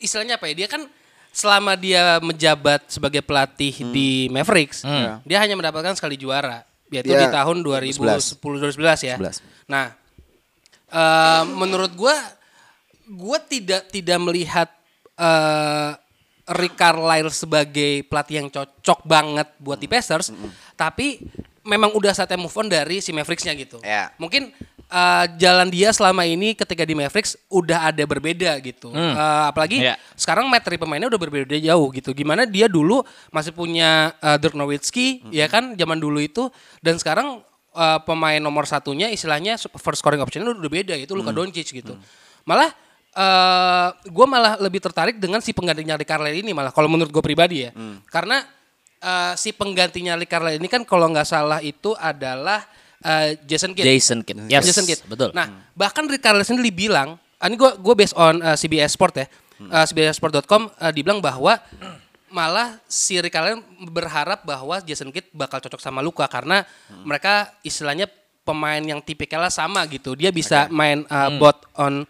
istilahnya 0.00 0.40
apa 0.40 0.48
ya? 0.48 0.64
Dia 0.64 0.68
kan 0.70 0.88
selama 1.30 1.78
dia 1.78 2.18
menjabat 2.18 2.90
sebagai 2.90 3.22
pelatih 3.22 3.70
di 3.94 4.26
Mavericks, 4.34 4.82
dia 5.22 5.38
hanya 5.38 5.54
mendapatkan 5.54 5.94
sekali 5.94 6.18
juara, 6.18 6.66
yaitu 6.90 7.14
Dia 7.14 7.26
di 7.26 7.28
tahun 7.30 7.62
2010 7.62 8.42
2011 8.42 9.08
ya. 9.08 9.16
11. 9.16 9.40
Nah, 9.70 9.94
eh 10.90 11.44
menurut 11.46 11.94
gua 11.94 12.14
gua 13.06 13.38
tidak 13.42 13.88
tidak 13.90 14.18
melihat 14.18 14.68
eh 15.16 15.94
Rick 16.50 16.74
Carlisle 16.74 17.30
sebagai 17.30 18.02
pelatih 18.10 18.42
yang 18.42 18.48
cocok 18.50 19.06
banget 19.06 19.48
buat 19.62 19.78
di 19.78 19.86
Pacers, 19.86 20.34
tapi 20.74 21.22
memang 21.62 21.94
udah 21.94 22.10
saatnya 22.10 22.42
move 22.42 22.56
on 22.58 22.66
dari 22.66 22.98
si 22.98 23.14
Mavericks-nya 23.14 23.54
gitu. 23.54 23.78
Ya. 23.86 24.10
Mungkin 24.18 24.50
eh, 24.90 25.24
jalan 25.38 25.70
dia 25.70 25.94
selama 25.94 26.26
ini 26.26 26.52
ketika 26.52 26.82
di 26.82 26.92
Mavericks 26.92 27.38
udah 27.46 27.88
ada 27.88 28.02
berbeda 28.02 28.58
gitu. 28.58 28.90
Eh, 28.90 29.14
apalagi 29.46 29.78
Ya. 29.80 29.94
sekarang 30.18 30.50
materi 30.50 30.76
pemainnya 30.76 31.06
udah 31.06 31.20
berbeda 31.22 31.54
jauh 31.56 31.88
gitu. 31.94 32.10
Gimana 32.10 32.42
dia 32.44 32.66
dulu 32.66 33.06
masih 33.30 33.54
punya 33.54 34.12
eh, 34.18 34.36
Dirk 34.36 34.58
Nowitzki 34.58 35.30
ya 35.30 35.46
kan 35.46 35.78
zaman 35.78 35.96
dulu 35.96 36.18
itu 36.18 36.50
dan 36.82 36.98
sekarang 36.98 37.40
eh, 37.72 37.98
pemain 38.02 38.42
nomor 38.42 38.66
satunya 38.66 39.08
istilahnya 39.08 39.54
first 39.78 40.02
scoring 40.02 40.18
option 40.18 40.42
udah 40.42 40.58
beda 40.66 40.98
yaitu 40.98 41.14
Luka 41.14 41.30
Doncic 41.30 41.70
gitu. 41.70 41.94
Malah 42.42 42.74
eh 43.10 43.88
gue 44.06 44.26
malah 44.26 44.54
lebih 44.62 44.78
tertarik 44.78 45.18
dengan 45.18 45.42
si 45.42 45.50
penggantinya 45.50 45.98
Rick 45.98 46.06
Carlisle 46.06 46.46
ini 46.46 46.54
malah 46.54 46.70
kalau 46.70 46.86
menurut 46.86 47.10
gue 47.10 47.22
pribadi 47.22 47.66
ya. 47.66 47.70
Karena 48.06 48.42
eh, 48.98 49.34
si 49.34 49.50
penggantinya 49.50 50.14
Rick 50.14 50.30
Carlisle 50.30 50.58
ini 50.58 50.68
kan 50.70 50.82
kalau 50.86 51.10
nggak 51.10 51.26
salah 51.26 51.58
itu 51.58 51.90
adalah 51.98 52.62
eh, 53.02 53.36
Jason 53.44 53.72
Kidd. 53.72 53.86
Jason 53.86 54.20
Kidd. 54.22 54.38
Yes, 54.46 54.64
Jason 54.64 54.84
Kidd. 54.84 55.00
betul. 55.04 55.30
Nah, 55.32 55.68
bahkan 55.72 56.04
Rick 56.04 56.20
Carlisle 56.20 56.46
sendiri 56.46 56.70
bilang, 56.70 57.16
ah, 57.36 57.46
ini 57.48 57.56
gue 57.56 57.70
gue 57.76 57.94
based 57.96 58.16
on 58.16 58.40
uh, 58.40 58.54
CBS 58.54 58.94
Sport 58.94 59.14
ya, 59.16 59.26
uh, 59.66 59.84
CBSSport.com 59.84 60.68
uh, 60.68 60.92
dibilang 60.92 61.18
bahwa 61.18 61.56
malah 62.30 62.78
si 62.86 63.18
Rick 63.18 63.34
Carlisle 63.34 63.64
berharap 63.90 64.46
bahwa 64.46 64.78
Jason 64.80 65.10
Kidd 65.10 65.26
bakal 65.34 65.58
cocok 65.58 65.82
sama 65.82 65.98
Luka 65.98 66.30
karena 66.30 66.62
mereka 67.02 67.50
istilahnya 67.66 68.06
pemain 68.46 68.80
yang 68.80 69.02
tipikalnya 69.02 69.50
sama 69.50 69.82
gitu. 69.90 70.14
Dia 70.14 70.30
bisa 70.30 70.70
main 70.70 71.02
uh, 71.10 71.30
both 71.36 71.60
on 71.74 72.06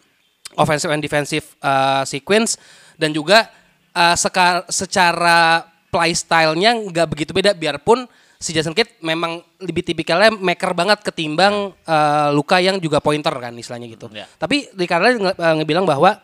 offensive 0.58 0.92
and 0.92 1.00
defensive 1.00 1.46
uh, 1.62 2.04
sequence 2.04 2.60
dan 3.00 3.14
juga 3.14 3.48
uh, 3.96 4.12
seka- 4.12 4.66
secara 4.68 5.64
play 5.90 6.14
style-nya 6.14 6.74
nggak 6.76 7.06
begitu 7.10 7.30
beda 7.34 7.50
biarpun 7.50 8.06
si 8.40 8.50
Jason 8.50 8.72
Kidd 8.72 8.88
memang 9.00 9.44
lebih 9.60 9.84
tipikalnya 9.84 10.32
maker 10.32 10.72
banget 10.72 11.04
ketimbang 11.04 11.76
uh, 11.76 12.28
Luka 12.32 12.56
yang 12.56 12.80
juga 12.80 12.96
pointer 12.98 13.30
kan 13.30 13.52
istilahnya 13.52 13.86
gitu. 13.86 14.08
Ya. 14.10 14.24
Tapi 14.34 14.72
Ricardo 14.72 15.12
nge- 15.12 15.36
uh, 15.36 15.54
ngebilang 15.60 15.84
bahwa 15.84 16.16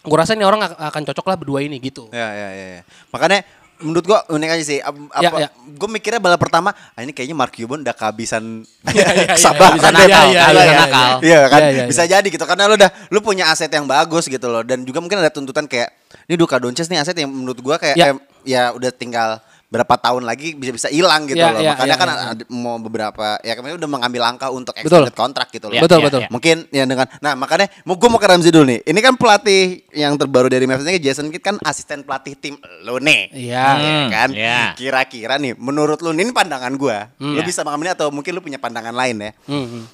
gue 0.00 0.16
rasa 0.16 0.32
ini 0.32 0.42
orang 0.42 0.64
ak- 0.64 0.80
akan 0.80 1.02
cocok 1.04 1.26
lah 1.28 1.36
berdua 1.36 1.60
ini 1.60 1.76
gitu. 1.76 2.08
Ya 2.08 2.32
ya 2.32 2.48
ya. 2.50 2.66
ya. 2.80 2.82
Makanya 3.12 3.44
menurut 3.78 4.02
gua 4.02 4.24
unik 4.26 4.48
aja 4.48 4.64
sih. 4.64 4.78
Ap- 4.80 4.96
Ya, 5.20 5.28
Apa, 5.28 5.38
ya. 5.38 5.48
Gue 5.70 5.86
mikirnya 5.86 6.18
bala 6.18 6.34
pertama, 6.34 6.72
ah, 6.72 7.00
ini 7.00 7.12
kayaknya 7.12 7.36
Mark 7.36 7.52
Cuban 7.52 7.84
udah 7.84 7.92
kehabisan 7.92 8.64
iya, 8.90 9.06
iya, 9.12 9.26
kesabaran 9.28 9.76
bisa 9.76 9.90
nakal, 9.92 10.26
Iya, 10.26 10.42
bisa 10.48 10.74
nakal. 10.74 11.10
Kan, 11.52 11.60
iya, 11.62 11.84
bisa 11.84 12.02
jadi 12.08 12.26
gitu 12.26 12.42
karena 12.42 12.64
lu 12.64 12.74
udah 12.74 12.90
lu 13.12 13.20
punya 13.20 13.44
aset 13.46 13.68
yang 13.68 13.84
bagus 13.84 14.24
gitu 14.26 14.48
loh 14.48 14.64
dan 14.64 14.82
juga 14.82 14.98
mungkin 14.98 15.20
ada 15.20 15.28
tuntutan 15.28 15.68
kayak 15.68 15.92
ini 16.26 16.34
Luka 16.34 16.56
Doncic 16.56 16.88
nih 16.88 16.98
aset 16.98 17.14
yang 17.14 17.28
menurut 17.28 17.60
gua 17.60 17.76
kayak 17.76 17.94
Ya. 17.94 18.06
em, 18.10 18.18
ya 18.42 18.62
udah 18.72 18.90
tinggal 18.90 19.38
berapa 19.68 19.94
tahun 19.94 20.24
lagi 20.24 20.56
bisa-bisa 20.56 20.88
hilang 20.88 21.28
gitu 21.28 21.36
Ya, 21.36 21.52
loh. 21.52 21.60
ya, 21.60 21.76
Makanya 21.76 21.88
ya, 21.90 21.96
kan 21.96 22.08
ya. 22.08 22.16
ada, 22.32 22.44
mau 22.48 22.76
beberapa 22.78 23.36
ya 23.38 23.52
kemarin 23.52 23.76
udah 23.76 23.90
mengambil 23.90 24.20
langkah 24.22 24.48
untuk 24.48 24.72
Betul. 24.72 25.04
extended 25.04 25.12
kontrak 25.12 25.48
gitu 25.50 25.68
loh. 25.68 25.76
Ya, 25.76 25.84
Betul, 25.84 25.98
ya, 25.98 26.04
betul. 26.08 26.20
ya. 26.24 26.28
Mungkin 26.28 26.56
ya 26.70 26.84
dengan 26.84 27.04
nah 27.20 27.32
makanya 27.34 27.68
mau 27.84 27.94
gue 27.94 28.08
mau 28.08 28.16
ke 28.16 28.24
Ramzi 28.24 28.48
dulu 28.48 28.64
nih. 28.64 28.80
Ini 28.82 28.96
kan 28.98 29.14
pelatih 29.14 29.60
yang 29.92 30.16
terbaru 30.16 30.48
dari 30.48 30.64
Mavs 30.64 30.82
ini 30.82 30.96
Jason 30.98 31.28
Kidd 31.28 31.44
kan 31.44 31.60
asisten 31.62 32.00
pelatih 32.00 32.32
tim 32.34 32.56
lo 32.82 32.96
nih. 32.96 33.28
Iya. 33.28 33.60
Ya 33.60 33.68
Hmm, 33.76 34.06
kan? 34.08 34.28
ya. 34.32 34.60
Kira-kira 34.72 35.36
nih 35.36 35.52
menurut 35.54 36.00
lu 36.00 36.10
ini 36.10 36.32
pandangan 36.32 36.72
gua. 36.74 37.12
Lu 37.16 37.36
Ya. 37.36 37.44
bisa 37.44 37.60
mengamini 37.60 37.92
atau 37.92 38.08
mungkin 38.08 38.32
lu 38.32 38.40
punya 38.40 38.56
pandangan 38.56 38.96
lain 38.96 39.20
ya. 39.20 39.32
Hmm. 39.44 39.84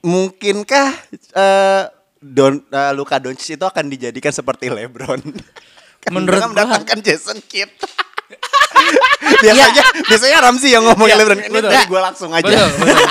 Mungkinkah 0.00 0.88
eh 1.34 1.82
Don 2.18 2.64
eh, 2.64 2.92
Luka 2.94 3.20
Doncic 3.20 3.54
itu 3.54 3.62
akan 3.62 3.84
dijadikan 3.86 4.32
seperti 4.32 4.66
LeBron? 4.68 5.20
kan 6.02 6.10
Menurut 6.10 6.40
gua- 6.40 6.48
mendatangkan 6.48 6.98
Jason 6.98 7.38
Kidd. 7.42 7.68
biasanya 9.42 9.82
biasanya 10.04 10.38
Ramzi 10.42 10.68
yang 10.70 10.84
ngomongin 10.84 11.14
Iya, 11.14 11.22
LeBron. 11.22 11.38
Ini 11.38 11.48
betul. 11.50 11.70
dari 11.70 11.86
gua 11.88 12.00
langsung 12.10 12.30
aja. 12.32 12.44
Betul, 12.44 12.68
betul. 12.78 13.06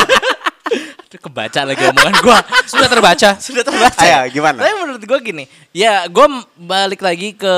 Aduh, 1.07 1.19
kebaca 1.23 1.59
lagi 1.63 1.83
omongan 1.87 2.15
gua. 2.19 2.37
Sudah 2.67 2.85
terbaca. 2.85 3.29
Sudah 3.39 3.63
terbaca. 3.63 4.03
Ayo, 4.03 4.27
gimana? 4.29 4.59
Tapi 4.59 4.73
menurut 4.75 5.01
gua 5.01 5.17
gini, 5.17 5.43
ya 5.71 6.03
gua 6.05 6.27
m- 6.27 6.45
balik 6.59 6.99
lagi 6.99 7.31
ke 7.31 7.53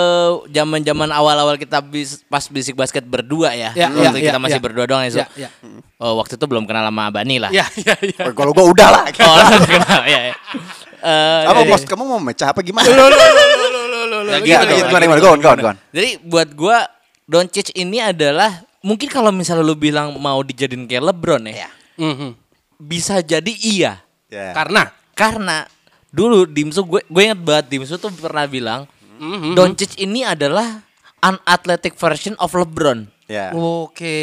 zaman-zaman 0.47 1.09
awal-awal 1.09 1.57
kita 1.57 1.81
bis, 1.81 2.21
pas 2.25 2.45
bisik 2.45 2.77
basket 2.77 3.01
berdua 3.01 3.51
ya. 3.57 3.73
Ya, 3.73 3.89
waktu 3.89 4.21
ya, 4.21 4.31
kita 4.31 4.37
ya, 4.37 4.43
masih 4.45 4.59
ya. 4.61 4.63
berdua 4.63 4.85
doang 4.85 5.01
ya. 5.03 5.11
So. 5.11 5.19
Ya, 5.19 5.27
ya. 5.35 5.49
Oh, 5.97 6.15
waktu 6.15 6.37
itu 6.37 6.45
belum 6.45 6.63
kenal 6.63 6.85
sama 6.87 7.09
Bani 7.09 7.41
lah. 7.41 7.49
Iya, 7.49 7.65
iya, 7.75 7.93
iya. 8.05 8.23
Oh, 8.29 8.33
Kalau 8.37 8.53
gua 8.53 8.65
udah 8.69 8.87
lah. 8.93 9.03
Oh, 9.17 9.33
langsung 9.35 9.65
kenal 9.65 10.01
ya. 10.05 10.19
ya. 10.29 10.35
Eh, 10.99 11.43
Apa 11.49 11.59
jadi- 11.65 11.69
bos 11.73 11.83
kamu 11.83 12.03
mau 12.05 12.19
mecah 12.21 12.53
apa 12.53 12.61
gimana? 12.61 12.85
Gitu, 12.85 13.01
gimana, 14.45 15.03
gitu, 15.09 15.19
go 15.19 15.29
on, 15.33 15.39
go 15.41 15.49
on, 15.49 15.57
gimana. 15.57 15.73
on. 15.73 15.77
Jadi 15.89 16.09
buat 16.21 16.49
gua 16.53 16.85
Doncic 17.29 17.69
ini 17.77 18.01
adalah 18.01 18.65
mungkin 18.81 19.05
kalau 19.05 19.29
misalnya 19.29 19.61
lu 19.61 19.77
bilang 19.77 20.17
mau 20.17 20.41
dijadiin 20.41 20.89
kayak 20.89 21.13
LeBron 21.13 21.45
ya, 21.45 21.69
Mhm. 22.01 22.33
bisa 22.81 23.21
jadi 23.21 23.53
iya. 23.53 24.01
Ya. 24.33 24.53
Karena 24.57 24.89
Karena 25.13 25.67
dulu 26.09 26.47
Dimsu 26.47 26.81
gue 26.87 27.03
gue 27.03 27.21
inget 27.21 27.37
banget 27.43 27.75
Dimsu 27.75 27.99
tuh 27.99 28.09
pernah 28.15 28.47
bilang 28.47 28.87
Mhm. 29.19 29.51
Doncic 29.51 29.99
ini 29.99 30.23
adalah 30.23 30.79
unathletic 31.19 31.99
version 31.99 32.39
of 32.39 32.55
LeBron. 32.55 33.03
Ya. 33.29 33.53
Oke. 33.53 34.17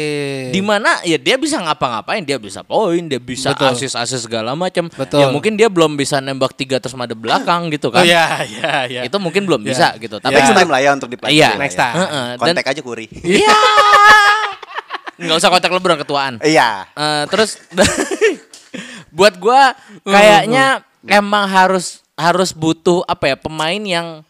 Di 0.51 0.59
mana 0.59 0.99
ya 1.01 1.15
dia 1.15 1.39
bisa 1.39 1.55
ngapa-ngapain, 1.57 2.19
dia 2.21 2.35
bisa 2.35 2.59
poin, 2.59 2.99
dia 3.01 3.17
bisa 3.17 3.55
asis-asis 3.55 4.27
segala 4.27 4.51
macam. 4.51 4.91
Betul. 4.91 5.23
Ya 5.23 5.31
mungkin 5.31 5.55
dia 5.55 5.71
belum 5.71 5.95
bisa 5.95 6.19
nembak 6.19 6.51
tiga 6.53 6.75
terus 6.75 6.91
madep 6.91 7.15
belakang 7.15 7.71
gitu 7.71 7.87
Oh 7.87 7.95
kan. 7.95 8.03
iya, 8.03 8.43
iya, 8.43 8.73
iya. 8.85 9.01
Itu 9.07 9.15
mungkin 9.17 9.47
belum 9.47 9.63
Ya. 9.63 9.71
bisa 9.71 9.87
gitu. 9.95 10.19
Tapi 10.19 10.35
Next 10.35 10.51
menurut- 10.51 10.59
time 10.59 10.71
lah 10.75 10.81
ya 10.83 10.91
untuk 10.91 11.07
dipelajari. 11.07 11.39
Iya. 11.39 11.49
Next 11.55 11.73
ya. 11.73 11.81
time. 11.81 11.95
Heeh, 11.97 12.25
dan- 12.35 12.51
Kontak 12.51 12.67
aja 12.67 12.81
Kuri. 12.83 13.05
Iya. 13.23 13.55
Nggak 15.23 15.37
usah 15.39 15.49
kontak 15.49 15.71
LeBron 15.71 15.97
ketuaan. 15.97 16.33
Iya. 16.43 16.85
Eh, 16.91 17.23
terus 17.25 17.57
buat 19.17 19.39
gua 19.39 19.71
kayaknya 20.03 20.83
emang 21.03 21.47
harus 21.47 22.03
harus 22.13 22.51
butuh 22.51 23.01
apa 23.03 23.31
ya 23.31 23.35
pemain 23.35 23.79
yang 23.79 24.21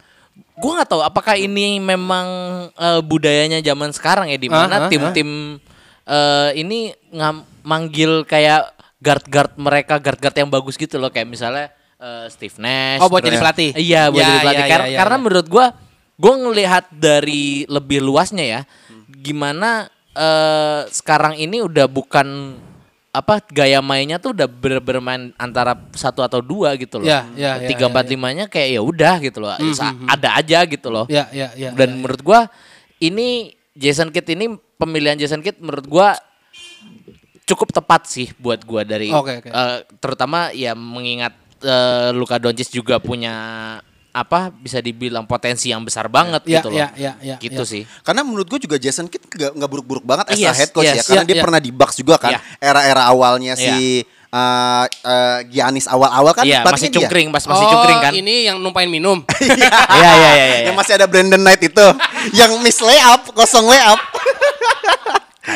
gua 0.53 0.71
nggak 0.75 0.89
tahu 0.89 1.01
apakah 1.01 1.33
ini 1.33 1.77
memang 1.77 2.27
eh, 2.71 3.01
budayanya 3.01 3.59
zaman 3.59 3.89
sekarang 3.89 4.27
ya 4.27 4.37
di 4.37 4.47
Ah, 4.47 4.55
ah, 4.55 4.59
mana 4.63 4.75
tim-tim 4.87 5.61
eh, 6.03 6.49
ini 6.55 6.79
ngam- 7.11 7.45
manggil 7.61 8.23
kayak 8.23 8.71
guard-guard 8.97 9.53
mereka 9.55 9.97
guard-guard 9.97 10.33
yang 10.35 10.49
bagus 10.49 10.73
gitu 10.73 10.97
loh 10.97 11.07
kayak 11.07 11.27
misalnya 11.27 11.69
eh, 11.97 12.25
Steve 12.27 12.57
Nash. 12.57 12.99
Oh, 12.99 13.07
buat 13.07 13.21
terus- 13.21 13.33
jadi 13.33 13.41
pelatih? 13.41 13.71
Iya, 13.73 14.01
buat 14.07 14.19
Ya, 14.19 14.27
jadi 14.27 14.39
pelatih. 14.41 14.57
ya, 14.59 14.67
Kar- 14.67 14.81
ya, 14.81 14.89
ya, 14.89 14.97
karena 14.97 15.15
ya. 15.15 15.21
menurut 15.21 15.47
gua 15.47 15.65
gua 16.15 16.33
ngelihat 16.35 16.85
dari 16.91 17.43
lebih 17.67 18.01
luasnya 18.01 18.45
ya 18.47 18.61
gimana 19.07 19.85
eh, 20.11 20.81
sekarang 20.89 21.35
ini 21.35 21.61
udah 21.61 21.85
bukan 21.85 22.57
apa 23.17 23.41
gaya 23.49 23.81
mainnya 23.81 24.21
tuh 24.21 24.37
udah 24.37 24.45
ber- 24.45 24.83
bermain 24.83 25.33
antara 25.35 25.73
satu 25.91 26.21
atau 26.21 26.37
dua 26.37 26.77
gitu 26.77 27.01
loh. 27.01 27.09
Ya, 27.09 27.25
ya, 27.33 27.57
ya, 27.57 27.67
Tiga 27.67 27.85
ya, 27.85 27.89
empat 27.89 28.05
ya. 28.05 28.11
limanya 28.13 28.45
kayak 28.45 28.69
ya 28.77 28.81
udah 28.81 29.13
gitu 29.17 29.37
loh. 29.41 29.49
Sa- 29.73 29.97
Ada 30.05 30.37
aja 30.37 30.59
gitu 30.69 30.87
loh. 30.87 31.05
Ya, 31.09 31.25
ya, 31.33 31.49
ya. 31.57 31.73
Dan 31.73 31.89
ya, 31.89 31.95
menurut 31.97 32.21
gua 32.21 32.45
ini 32.97 33.51
Jason 33.73 34.13
Kidd 34.13 34.29
ini 34.29 34.53
pemilihan 34.77 35.17
Jason 35.17 35.41
Kidd 35.41 35.57
menurut 35.57 35.85
gua 35.85 36.13
cukup 37.43 37.71
tepat 37.71 38.05
sih 38.05 38.29
buat 38.37 38.61
gua 38.61 38.83
dari 38.83 39.07
Oke, 39.09 39.39
oke. 39.39 39.49
eh, 39.49 39.77
terutama 39.97 40.51
ya 40.51 40.75
mengingat 40.75 41.33
eh, 41.63 42.09
Luka 42.11 42.37
Doncic 42.37 42.69
juga 42.69 42.99
punya 42.99 43.33
apa 44.17 44.49
bisa 44.49 44.77
dibilang 44.77 45.23
potensi 45.23 45.67
yang 45.67 45.81
besar 45.81 46.07
banget 46.07 46.41
Ya, 46.43 46.57
gitu 46.57 46.67
loh. 46.67 46.77
ya, 46.77 46.87
ya, 46.93 47.11
ya, 47.19 47.35
gitu 47.37 47.61
ya. 47.61 47.69
sih. 47.69 47.81
Karena 48.01 48.21
menurut 48.21 48.45
gue 48.45 48.59
juga 48.59 48.75
Jason 48.75 49.05
Kidd 49.05 49.23
nggak 49.23 49.51
nggak 49.53 49.69
buruk-buruk 49.69 50.01
banget 50.01 50.25
as 50.29 50.37
a 50.37 50.41
Yes, 50.43 50.57
head 50.57 50.71
coach 50.71 50.83
ya. 50.83 50.95
yes. 50.95 51.05
Karena 51.05 51.21
Iya, 51.21 51.27
dia 51.27 51.35
iya. 51.35 51.43
pernah 51.43 51.59
di 51.59 51.69
Bucks 51.69 51.95
juga 51.95 52.15
kan. 52.15 52.33
Iya. 52.33 52.39
Era-era 52.59 53.03
awalnya 53.05 53.53
si 53.53 54.01
uh, 54.27 54.83
uh, 54.83 55.39
Giannis 55.45 55.85
awal-awal 55.85 56.33
kan 56.33 56.43
Iya, 56.43 56.61
masih 56.61 56.89
cungkring, 56.89 57.29
pas 57.29 57.43
masih 57.43 57.63
oh, 57.63 57.71
cungkring 57.71 57.99
kan. 58.01 58.11
ini 58.11 58.45
yang 58.45 58.57
numpain 58.57 58.87
minum. 58.87 59.21
Iya, 59.37 59.71
iya, 59.95 60.11
iya, 60.11 60.29
iya. 60.33 60.57
Yang 60.67 60.75
masih 60.75 60.93
ada 60.95 61.05
Brandon 61.05 61.39
Knight 61.39 61.61
itu. 61.63 61.85
yang 62.33 62.51
miss 62.59 62.77
layup, 62.79 63.31
kosong 63.31 63.65
layup. 63.65 64.01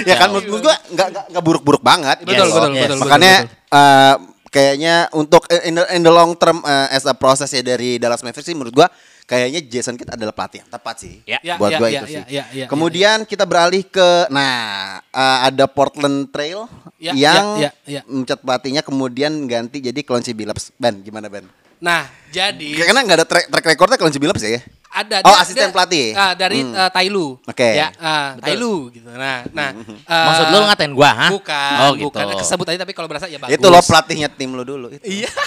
ya 0.02 0.16
kan 0.16 0.32
menurut 0.32 0.64
gue 0.64 0.76
nggak 0.96 1.08
nggak- 1.30 1.44
buruk-buruk 1.44 1.84
banget. 1.84 2.24
Betul, 2.24 2.48
gitu. 2.48 2.56
betul, 2.56 2.72
Yes. 2.72 2.82
betul, 2.88 2.98
Makanya 3.02 3.34
betul, 3.44 3.76
uh, 3.76 4.16
kayaknya 4.52 5.08
untuk 5.16 5.48
in 5.64 5.80
the, 5.80 5.84
in 5.96 6.02
the 6.04 6.12
long 6.12 6.36
term 6.36 6.60
uh, 6.62 6.92
as 6.92 7.08
a 7.08 7.16
process 7.16 7.50
ya 7.56 7.64
dari 7.64 7.96
Dallas 7.98 8.20
Mavericks 8.22 8.46
sih 8.46 8.54
menurut 8.54 8.76
gua 8.76 8.88
kayaknya 9.24 9.64
Jason 9.64 9.96
Kidd 9.96 10.12
adalah 10.12 10.36
pelatih 10.36 10.60
yang 10.60 10.70
tepat 10.70 10.96
sih. 11.00 11.24
Ya. 11.24 11.40
Ya, 11.40 11.56
buat 11.56 11.72
ya, 11.72 11.80
gua 11.80 11.88
ya, 11.88 12.02
itu 12.04 12.06
ya, 12.06 12.12
sih. 12.12 12.24
ya, 12.28 12.44
ya, 12.52 12.66
Kemudian 12.68 13.24
kita 13.24 13.48
beralih 13.48 13.88
ke 13.88 14.28
nah 14.28 15.00
uh, 15.16 15.40
ada 15.48 15.66
Portland 15.72 16.28
Trail 16.30 16.68
Ya, 17.02 17.18
yang 17.18 17.58
ya, 17.58 17.72
ya, 17.90 17.98
ya. 17.98 18.02
mencat 18.06 18.38
pelatihnya 18.46 18.86
kemudian 18.86 19.34
ganti 19.50 19.82
jadi 19.82 20.06
Clancy 20.06 20.38
Billups. 20.38 20.70
Ben, 20.78 21.02
gimana 21.02 21.34
Ben? 21.34 21.50
Nah, 21.82 22.06
jadi 22.30 22.78
Karena 22.78 23.02
nggak 23.02 23.18
ada 23.18 23.26
track, 23.26 23.50
track 23.50 23.66
recordnya 23.74 23.98
Clancy 23.98 24.22
Billups 24.22 24.46
ya. 24.46 24.62
Ada 24.92 25.24
Oh, 25.24 25.32
dia- 25.32 25.40
asisten 25.40 25.68
dia- 25.68 25.74
pelatih. 25.74 26.06
ah, 26.14 26.34
dari 26.36 26.60
Hmm. 26.62 26.76
eh, 26.76 26.90
Tailu. 26.92 27.40
Oke. 27.42 27.64
Hmm. 27.64 27.80
Ya, 27.80 27.88
ah, 27.98 28.28
Tailu 28.38 28.92
gitu. 28.92 29.08
Nah, 29.08 29.48
nah. 29.50 29.70
eh, 30.12 30.26
Maksud 30.28 30.46
lu 30.48 30.58
ngatain 30.68 30.92
gua, 30.92 31.10
hah? 31.10 31.30
Bukan, 31.32 31.76
Oh, 31.80 31.92
gitu. 31.96 32.04
bukan. 32.12 32.26
Kesebut 32.36 32.68
aja 32.68 32.80
tapi 32.82 32.92
kalau 32.92 33.08
berasa 33.08 33.26
ya 33.26 33.40
bagus. 33.40 33.56
Itu 33.56 33.68
lo 33.68 33.80
pelatihnya 33.80 34.28
tim 34.28 34.52
lo 34.52 34.62
dulu 34.62 34.92
itu. 34.92 35.04
Iya. 35.04 35.32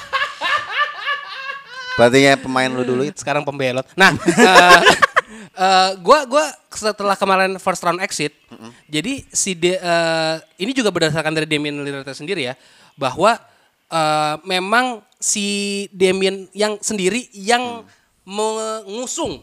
Pelatihnya 1.95 2.35
pemain 2.37 2.67
lo 2.67 2.83
dulu 2.83 3.07
itu. 3.07 3.15
sekarang 3.15 3.47
pembelot. 3.47 3.87
Nah, 3.95 4.11
eh, 4.51 4.81
eh, 5.55 5.91
gua 6.03 6.27
gua 6.27 6.43
setelah 6.69 7.15
kemarin 7.15 7.55
first 7.57 7.79
round 7.81 8.03
exit, 8.03 8.35
jadi 8.85 9.23
si 9.29 9.55
De- 9.55 9.79
eh, 9.79 10.37
ini 10.59 10.75
juga 10.75 10.91
berdasarkan 10.91 11.31
dari 11.31 11.47
Damian 11.47 11.79
Lillard 11.79 12.09
sendiri 12.11 12.51
ya, 12.51 12.59
bahwa 12.97 13.39
eh, 13.87 14.35
memang 14.43 15.07
si 15.23 15.47
Damian 15.89 16.51
yang 16.51 16.83
sendiri 16.83 17.31
yang 17.31 17.87
mengusung 18.25 19.41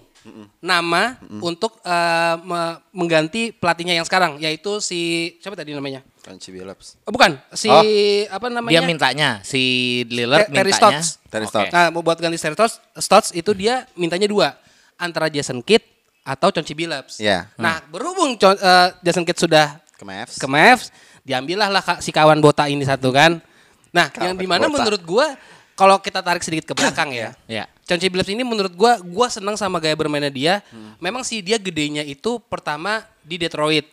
nama 0.60 1.17
untuk 1.41 1.82
eh, 1.82 2.36
me- 2.39 2.78
mengganti 2.94 3.50
pelatihnya 3.50 3.98
yang 3.98 4.06
sekarang, 4.06 4.38
yaitu 4.38 4.78
si 4.78 5.00
siapa 5.38 5.58
tadi 5.58 5.74
namanya? 5.74 6.06
Billups. 6.22 7.02
Oh, 7.02 7.10
bukan, 7.10 7.34
si 7.52 7.65
Oh. 7.65 7.82
apa 8.30 8.46
namanya? 8.46 8.70
Dia 8.72 8.82
mintanya 8.86 9.30
si 9.41 9.62
Lillard 10.06 10.46
Ter- 10.46 10.54
Terry 10.54 10.70
mintanya. 10.70 11.02
Stotts. 11.02 11.08
Terry. 11.26 11.48
Stotts. 11.50 11.74
Nah, 11.74 11.89
mau 11.89 12.06
buat 12.06 12.13
ganti 12.15 12.38
Terry 12.38 12.54
Stotts, 12.54 12.78
Stotts 12.94 13.30
itu 13.34 13.50
dia 13.58 13.89
mintanya 13.96 14.30
dua, 14.30 14.54
antara 14.96 15.26
Jason 15.28 15.65
Kidd 15.65 15.82
atau 16.22 16.54
Chauncey 16.54 16.78
Billups. 16.78 17.17
Iya. 17.17 17.50
Nah, 17.58 17.82
berhubung 17.89 18.38
Chon- 18.38 18.62
eh, 18.62 18.88
Jason 19.02 19.26
Kidd 19.26 19.41
sudah 19.41 19.82
Ke 19.98 20.06
Mavs. 20.06 20.38
ke 20.38 20.46
Mavs, 20.46 20.94
diambillah 21.26 21.74
lah 21.74 21.82
ka- 21.82 21.98
si 21.98 22.13
kawan 22.13 22.38
bota 22.38 22.70
ini 22.70 22.86
satu 22.86 23.10
kan. 23.10 23.41
Nah, 23.89 24.13
yang 24.22 24.38
di 24.38 24.46
mana 24.46 24.70
bota. 24.70 24.78
menurut 24.78 25.02
gua 25.02 25.26
kalau 25.74 25.98
kita 25.98 26.22
tarik 26.22 26.46
sedikit 26.46 26.70
ke 26.70 26.74
belakang 26.78 27.10
ya. 27.10 27.34
Ya. 27.50 27.65
Chauncey 27.91 28.08
Billups 28.08 28.32
ini 28.32 28.47
menurut 28.47 28.71
gua 28.71 29.04
gua 29.04 29.27
senang 29.27 29.60
sama 29.60 29.77
gaya 29.77 29.91
bermainnya 29.93 30.32
dia. 30.32 30.54
Memang 30.97 31.27
sih 31.27 31.43
dia 31.43 31.60
gedenya 31.60 32.01
itu 32.01 32.39
pertama 32.39 33.04
di 33.19 33.36
Detroit. 33.36 33.84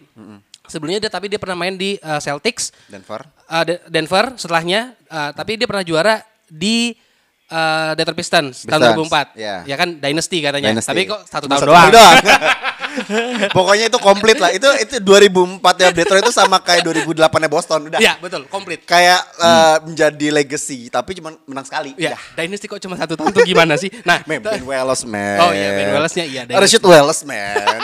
Sebelumnya 0.64 1.02
dia 1.02 1.11
tapi 1.11 1.26
dia 1.26 1.40
pernah 1.40 1.58
main 1.58 1.74
di 1.74 1.96
eh, 1.96 2.20
Celtics, 2.20 2.70
Denver. 2.87 3.24
uh, 3.48 3.64
De- 3.64 3.80
Denver 3.88 4.37
setelahnya, 4.37 4.92
uh, 5.08 5.32
tapi 5.32 5.56
dia 5.56 5.64
pernah 5.64 5.80
juara 5.80 6.20
di 6.44 6.92
uh, 7.48 7.96
Detroit 7.96 8.20
Pistons, 8.20 8.68
tahun 8.68 8.92
Pistons, 8.92 9.08
2004. 9.32 9.32
ya. 9.40 9.54
Ya 9.64 9.76
kan 9.80 9.96
Dynasty 9.96 10.44
katanya. 10.44 10.68
Dynasty. 10.76 10.92
Tapi 10.92 11.02
kok 11.08 11.20
satu 11.24 11.48
Cuma 11.48 11.56
tahun 11.56 11.64
satu 11.64 11.88
doang. 11.96 12.14
Pokoknya 13.56 13.87
itu 13.88 13.98
komplit 14.00 14.38
lah. 14.38 14.50
Itu 14.50 14.68
itu 14.78 14.94
2004 15.02 15.62
ya 15.82 15.88
Detroit 15.94 16.22
itu 16.24 16.34
sama 16.34 16.58
kayak 16.61 16.84
2008 16.87 17.14
ya 17.18 17.50
Boston 17.50 17.80
udah. 17.88 18.00
Iya, 18.00 18.14
betul, 18.18 18.44
komplit. 18.50 18.84
Kayak 18.84 19.20
eh, 19.38 19.76
menjadi 19.87 20.26
legacy 20.34 20.88
tapi 20.88 21.16
cuma 21.18 21.34
menang 21.44 21.66
sekali. 21.66 21.94
Ya, 21.96 22.14
Udah. 22.14 22.20
Dynasty 22.38 22.66
kok 22.66 22.80
cuma 22.82 22.94
satu 22.98 23.14
tahun 23.14 23.30
tuh 23.32 23.44
gimana 23.46 23.74
sih? 23.78 23.90
Nah, 24.02 24.22
Man, 24.28 24.42
Ben 24.42 24.64
Wallace 24.64 25.04
man. 25.06 25.38
Oh 25.40 25.50
iya, 25.54 25.68
Ben 25.74 25.88
Wallace-nya 25.94 26.24
iya, 26.26 26.42
Dynasty. 26.44 26.78
Rashid 26.78 26.84
Wallace 26.84 27.22
man. 27.24 27.80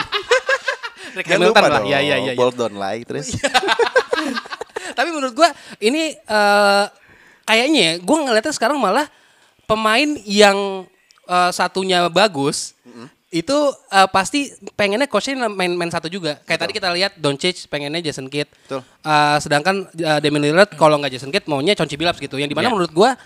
Rick 1.17 1.27
Hamilton 1.31 1.63
lah. 1.63 1.79
dong. 1.79 1.87
Ya, 1.87 1.99
ya, 2.03 2.17
ya, 2.19 2.33
ya. 2.33 2.39
Bold 2.39 2.59
don't 2.59 2.75
lie 2.75 3.07
terus. 3.07 3.31
Tapi 4.99 5.09
menurut 5.15 5.35
gua 5.35 5.51
ini 5.79 6.15
eh, 6.15 6.85
kayaknya 7.47 7.81
ya, 7.81 7.93
gua 8.03 8.19
ngeliatnya 8.27 8.55
sekarang 8.55 8.79
malah 8.83 9.07
pemain 9.65 10.19
yang 10.27 10.87
eh, 11.31 11.51
satunya 11.55 12.11
bagus 12.11 12.75
itu 13.35 13.59
eh, 13.91 14.09
pasti 14.15 14.55
pengennya 14.79 15.11
coachnya 15.11 15.51
main 15.51 15.75
main 15.75 15.91
satu 15.91 16.07
juga. 16.07 16.39
Kayak 16.47 16.61
tadi 16.63 16.73
kita 16.79 16.89
lihat 16.95 17.19
Doncic 17.19 17.67
pengennya 17.67 17.99
Jason 17.99 18.31
Kidd. 18.31 18.47
Betul. 18.47 18.87
Eh, 18.87 19.39
sedangkan 19.43 19.91
uh, 19.91 20.19
Damian 20.23 20.47
Lillard 20.47 20.71
kalau 20.79 20.95
nggak 21.03 21.19
Jason 21.19 21.35
Kidd 21.35 21.51
maunya 21.51 21.75
Chauncey 21.75 21.99
Billups 21.99 22.23
gitu. 22.23 22.39
Yang 22.39 22.55
di 22.55 22.57
mana 22.57 22.71
Ya. 22.71 22.73
menurut 22.73 22.95
gua 22.95 23.19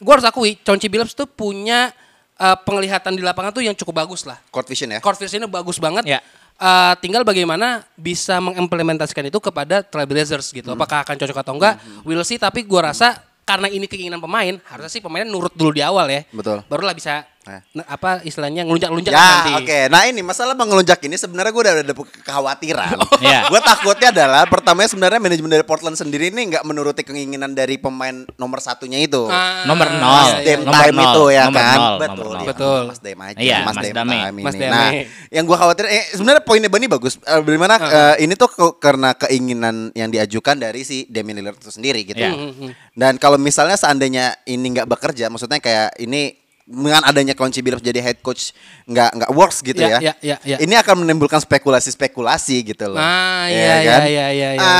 gua 0.00 0.12
harus 0.16 0.24
akui 0.24 0.56
Chauncey 0.64 0.88
Billups 0.88 1.12
tuh 1.12 1.28
punya 1.28 1.92
eh, 2.40 2.56
penglihatan 2.64 3.12
di 3.12 3.20
lapangan 3.20 3.52
tuh 3.52 3.60
yang 3.60 3.76
cukup 3.76 4.00
bagus 4.00 4.24
lah. 4.24 4.40
Court 4.48 4.64
vision 4.64 4.88
ya. 4.88 5.04
Court 5.04 5.20
vision-nya 5.20 5.44
bagus 5.52 5.76
banget. 5.76 6.08
Ya. 6.08 6.24
Eh, 6.56 6.94
tinggal 7.04 7.20
bagaimana 7.20 7.84
bisa 7.92 8.40
mengimplementasikan 8.40 9.28
itu 9.28 9.36
kepada 9.36 9.84
Trailblazers 9.84 10.48
gitu. 10.48 10.72
Apakah 10.72 11.04
akan 11.04 11.20
cocok 11.20 11.38
atau 11.44 11.52
enggak? 11.60 11.76
We'll 12.08 12.24
see. 12.24 12.40
Tapi 12.40 12.64
gua 12.64 12.88
rasa 12.94 13.20
karena 13.42 13.66
ini 13.68 13.84
keinginan 13.90 14.22
pemain, 14.22 14.54
harusnya 14.70 14.88
sih 14.88 15.02
pemainnya 15.02 15.28
nurut 15.28 15.52
dulu 15.52 15.74
di 15.74 15.82
awal 15.82 16.06
ya. 16.08 16.22
Betul. 16.30 16.62
Barulah 16.70 16.94
bisa 16.96 17.26
Eh. 17.42 17.58
n- 17.74 17.82
apa 17.84 18.22
istilahnya 18.22 18.62
ngelunjak-lunjak 18.62 19.10
Ya, 19.10 19.18
nanti. 19.18 19.50
oke. 19.58 19.78
Nah 19.88 20.02
ini 20.04 20.20
masalah 20.20 20.54
mengelunjak 20.54 20.98
ini 21.00 21.14
sebenarnya 21.14 21.50
gue 21.50 21.58
udah 21.60 21.74
ada 21.76 21.94
kekhawatiran. 22.22 22.96
Iya. 23.22 23.46
Gue 23.46 23.58
takutnya 23.58 24.08
adalah 24.10 24.42
pertamanya 24.44 24.86
sebenarnya 24.86 25.18
manajemen 25.18 25.50
dari 25.50 25.62
Portland 25.62 25.94
sendiri 25.94 26.28
ini 26.28 26.48
nggak 26.48 26.62
menuruti 26.62 27.02
keinginan 27.02 27.50
dari 27.52 27.76
pemain 27.76 28.12
nomor 28.36 28.58
satunya 28.58 28.98
itu. 28.98 29.26
Ah, 29.26 29.62
Nomor 29.64 29.86
nol. 29.88 30.10
Mas 30.12 30.26
iya, 30.28 30.38
Dem 30.40 30.50
iya. 30.52 30.56
Nomor 30.64 30.78
Time 30.80 30.94
nol, 30.94 31.04
itu 31.04 31.22
ya 31.28 31.42
nomor 31.44 31.58
kan. 31.60 31.76
nol, 31.76 31.94
Betul. 31.94 32.06
nomor 32.08 32.24
nol. 32.24 32.34
ya. 32.34 32.48
Betul. 32.48 32.80
Mas 32.84 33.00
Dem 33.00 33.18
aja. 33.20 33.38
Iya, 33.38 33.56
Mas, 33.60 33.66
Mas 33.68 33.82
Dem 33.82 33.94
Dame. 33.94 34.14
Time 34.16 34.30
ini. 34.32 34.42
Mas 34.42 34.54
Dame. 34.56 34.70
Nah, 34.70 34.90
yang 35.30 35.44
gue 35.44 35.56
khawatir 35.56 35.84
eh, 35.88 36.04
sebenarnya 36.12 36.42
poinnya 36.42 36.68
Bani 36.68 36.86
bagus. 36.86 37.14
Eh, 37.18 37.40
Bagaimana 37.40 37.74
eh, 37.78 38.16
ini 38.20 38.34
tuh 38.34 38.48
ke- 38.48 38.76
karena 38.78 39.10
keinginan 39.14 39.76
yang 39.92 40.08
diajukan 40.08 40.56
dari 40.56 40.82
si 40.82 41.06
Damian 41.06 41.38
Lillard 41.38 41.58
itu 41.58 41.70
sendiri 41.70 42.02
gitu. 42.02 42.18
Iya. 42.18 42.74
Dan 42.92 43.16
kalau 43.16 43.34
misalnya 43.36 43.74
seandainya 43.74 44.38
ini 44.44 44.66
nggak 44.68 44.86
bekerja, 44.86 45.26
maksudnya 45.26 45.58
kayak 45.58 45.94
ini 45.98 46.41
dengan 46.62 47.02
adanya 47.02 47.34
Chauncey 47.34 47.58
Billups 47.58 47.82
jadi 47.82 47.98
head 47.98 48.22
coach 48.22 48.54
nggak 48.86 49.10
nggak 49.18 49.30
works 49.34 49.58
gitu 49.60 49.82
Ya, 49.82 49.98
ya. 49.98 49.98
ya, 49.98 50.14
ya, 50.22 50.36
ya. 50.46 50.56
Ini 50.62 50.74
akan 50.78 51.02
menimbulkan 51.02 51.42
spekulasi-spekulasi 51.42 52.56
gitu 52.74 52.86
loh. 52.86 53.02
Ah, 53.02 53.50
Ya 53.50 53.56
iya, 53.56 53.74
iya, 53.82 53.96
iya, 54.06 54.26
iya, 54.30 54.50
iya. 54.54 54.76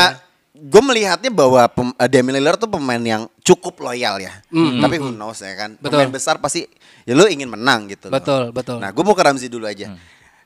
gue 0.52 0.78
melihatnya 0.78 1.26
bahwa 1.34 1.66
pem, 1.66 1.90
uh, 1.90 2.06
Damian 2.06 2.38
Lillard 2.38 2.54
tuh 2.54 2.70
pemain 2.70 3.02
yang 3.02 3.26
cukup 3.42 3.82
loyal 3.82 4.22
ya. 4.22 4.30
Tapi 4.52 4.94
who 5.02 5.10
knows 5.10 5.42
ya 5.42 5.58
kan. 5.58 5.74
Mm, 5.74 5.82
Betul. 5.82 5.98
Pemain 5.98 6.12
besar 6.14 6.34
pasti 6.38 6.70
ya 7.02 7.18
lu 7.18 7.26
ingin 7.26 7.50
menang 7.50 7.90
gitu 7.90 8.06
loh. 8.06 8.14
Betul, 8.14 8.42
betul. 8.54 8.78
Nah, 8.78 8.94
gue 8.94 9.02
mau 9.02 9.16
ke 9.16 9.24
Ramzi 9.26 9.50
dulu 9.50 9.66
aja. 9.66 9.90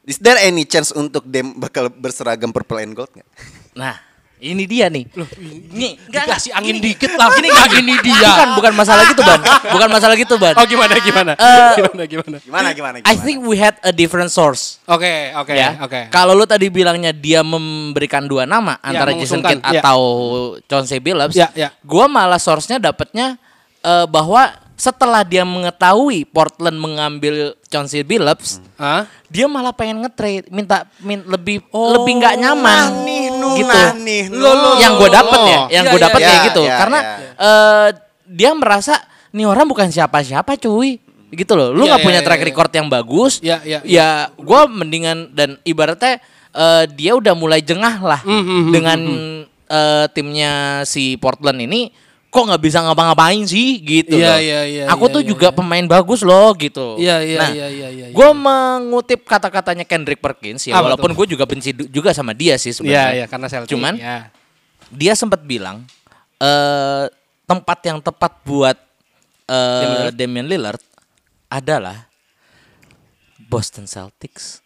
Is 0.06 0.16
there 0.16 0.38
any 0.38 0.64
chance 0.64 0.88
untuk 0.90 1.26
Dem 1.26 1.58
bakal 1.58 1.90
berseragam 1.90 2.48
purple 2.48 2.80
and 2.80 2.94
gold 2.94 3.10
nggak? 3.12 3.28
Nah, 3.76 3.98
ini 4.36 4.64
dia 4.68 4.92
nih. 4.92 5.08
Nih, 5.72 5.96
enggak 6.08 6.24
Dikasih 6.28 6.52
angin 6.52 6.76
dikit 6.76 7.12
lah. 7.16 7.32
Ini 7.32 7.48
enggak 7.48 7.72
ini 7.80 7.94
dia. 8.04 8.20
Bukan, 8.28 8.48
bukan 8.60 8.72
masalah 8.76 9.02
gitu, 9.08 9.22
Ban. 9.24 9.40
Bukan 9.74 9.88
masalah 9.88 10.14
gitu, 10.16 10.34
Ban. 10.36 10.54
Oh 10.60 10.66
gimana 10.68 10.94
gimana? 11.00 11.32
Eh, 11.36 11.72
gimana 11.80 12.02
gimana? 12.04 12.36
Gimana 12.38 12.68
gimana 12.72 12.96
gimana? 13.00 13.08
I 13.08 13.16
think 13.16 13.44
we 13.44 13.56
had 13.56 13.80
a 13.80 13.90
different 13.90 14.28
source. 14.28 14.76
Oke, 14.84 15.32
oke, 15.32 15.52
ya. 15.56 15.80
oke. 15.80 16.12
Kalau 16.12 16.36
lu 16.36 16.44
tadi 16.44 16.68
bilangnya 16.68 17.16
dia 17.16 17.40
memberikan 17.40 18.28
dua 18.28 18.44
nama 18.44 18.76
antara 18.84 19.16
Jason 19.16 19.40
Kidd 19.40 19.64
ya. 19.64 19.80
atau 19.80 20.00
Chauncey 20.68 21.00
Billups, 21.00 21.32
Ya, 21.32 21.48
ya. 21.56 21.68
gua 21.80 22.04
malah 22.04 22.38
source-nya 22.38 22.76
dapatnya 22.76 23.40
eh, 23.80 24.06
bahwa 24.06 24.52
setelah 24.76 25.24
dia 25.24 25.40
mengetahui 25.40 26.28
Portland 26.28 26.76
mengambil 26.76 27.56
Chauncey 27.72 28.04
Billups, 28.04 28.60
Hah? 28.76 29.08
dia 29.32 29.48
malah 29.48 29.72
pengen 29.72 30.04
nge-trade, 30.04 30.52
minta 30.52 30.84
min, 31.00 31.24
lebih 31.24 31.64
Oh, 31.72 31.96
lebih 31.96 32.20
nggak 32.20 32.36
nyaman 32.36 33.08
Nih, 33.08 33.15
gitu. 33.54 33.70
nah, 33.70 33.92
nih. 33.94 34.22
Lo, 34.34 34.50
lo, 34.50 34.68
yang 34.82 34.98
gue 34.98 35.10
dapet 35.12 35.40
ya, 35.46 35.60
yang 35.70 35.84
Iya, 35.86 35.92
gue 35.94 36.00
iya, 36.00 36.06
dapet 36.10 36.20
iya. 36.20 36.26
kayak 36.28 36.40
gitu, 36.50 36.62
Iya, 36.66 36.76
karena 36.76 36.98
iya. 36.98 37.14
eh, 37.38 37.88
dia 38.26 38.50
merasa 38.58 38.94
nih 39.30 39.46
orang 39.46 39.66
bukan 39.70 39.88
siapa-siapa 39.92 40.58
cuy, 40.58 40.98
gitu 41.30 41.52
loh. 41.54 41.70
Lu 41.70 41.84
Iya, 41.84 41.94
nggak 41.94 42.00
iya, 42.02 42.06
punya 42.10 42.20
iya, 42.22 42.26
track 42.26 42.40
iya. 42.42 42.48
record 42.50 42.70
yang 42.74 42.86
bagus, 42.90 43.32
Iya, 43.38 43.58
iya, 43.62 43.78
ya 43.86 44.08
gue 44.34 44.60
mendingan 44.66 45.30
dan 45.30 45.60
ibaratnya 45.62 46.18
eh, 46.56 46.84
dia 46.90 47.12
udah 47.14 47.34
mulai 47.36 47.60
jengah 47.60 48.00
lah 48.00 48.20
Hmm, 48.24 48.42
hmm, 48.42 48.46
hmm, 48.48 48.72
dengan 48.72 49.00
eh, 49.66 50.06
timnya 50.16 50.82
si 50.82 51.14
Portland 51.20 51.60
ini. 51.60 51.90
Kok 52.26 52.42
nggak 52.52 52.62
bisa 52.62 52.84
ngapa-ngapain 52.84 53.40
sih 53.48 53.80
gitu 53.80 54.18
Iya, 54.20 54.28
loh. 54.28 54.38
iya, 54.42 54.60
iya, 54.66 54.82
Aku 54.92 55.08
iya, 55.08 55.14
tuh 55.16 55.22
iya, 55.24 55.28
juga 55.30 55.48
iya. 55.48 55.56
pemain 55.56 55.86
bagus 55.86 56.20
loh 56.20 56.52
gitu. 56.54 57.00
Iya, 57.00 57.16
iya, 57.24 57.38
nah, 57.40 57.50
iya, 57.54 57.66
iya, 57.70 57.88
iya, 57.88 58.06
iya. 58.10 58.14
Gue 58.14 58.28
mengutip 58.30 59.24
kata-katanya 59.24 59.88
Kendrick 59.88 60.20
Perkins 60.20 60.66
ya, 60.66 60.76
Apa 60.76 60.90
walaupun 60.90 61.16
gue 61.16 61.26
juga 61.32 61.48
benci 61.48 61.70
juga 61.88 62.10
sama 62.12 62.36
dia 62.36 62.58
sih 62.58 62.70
Iya, 62.70 62.76
sebenarnya. 62.76 63.12
iya, 63.14 63.24
karena 63.24 63.46
Celtic. 63.48 63.70
Cuman 63.72 63.94
ya. 63.96 64.28
dia 64.90 65.12
sempat 65.14 65.40
bilang 65.42 65.86
eh 66.36 67.06
tempat 67.46 67.78
yang 67.86 67.98
tepat 68.02 68.32
buat 68.44 68.76
eh 69.46 70.10
Damian 70.12 70.44
Lillard 70.44 70.82
adalah 71.46 72.10
Boston 73.46 73.86
Celtics. 73.86 74.60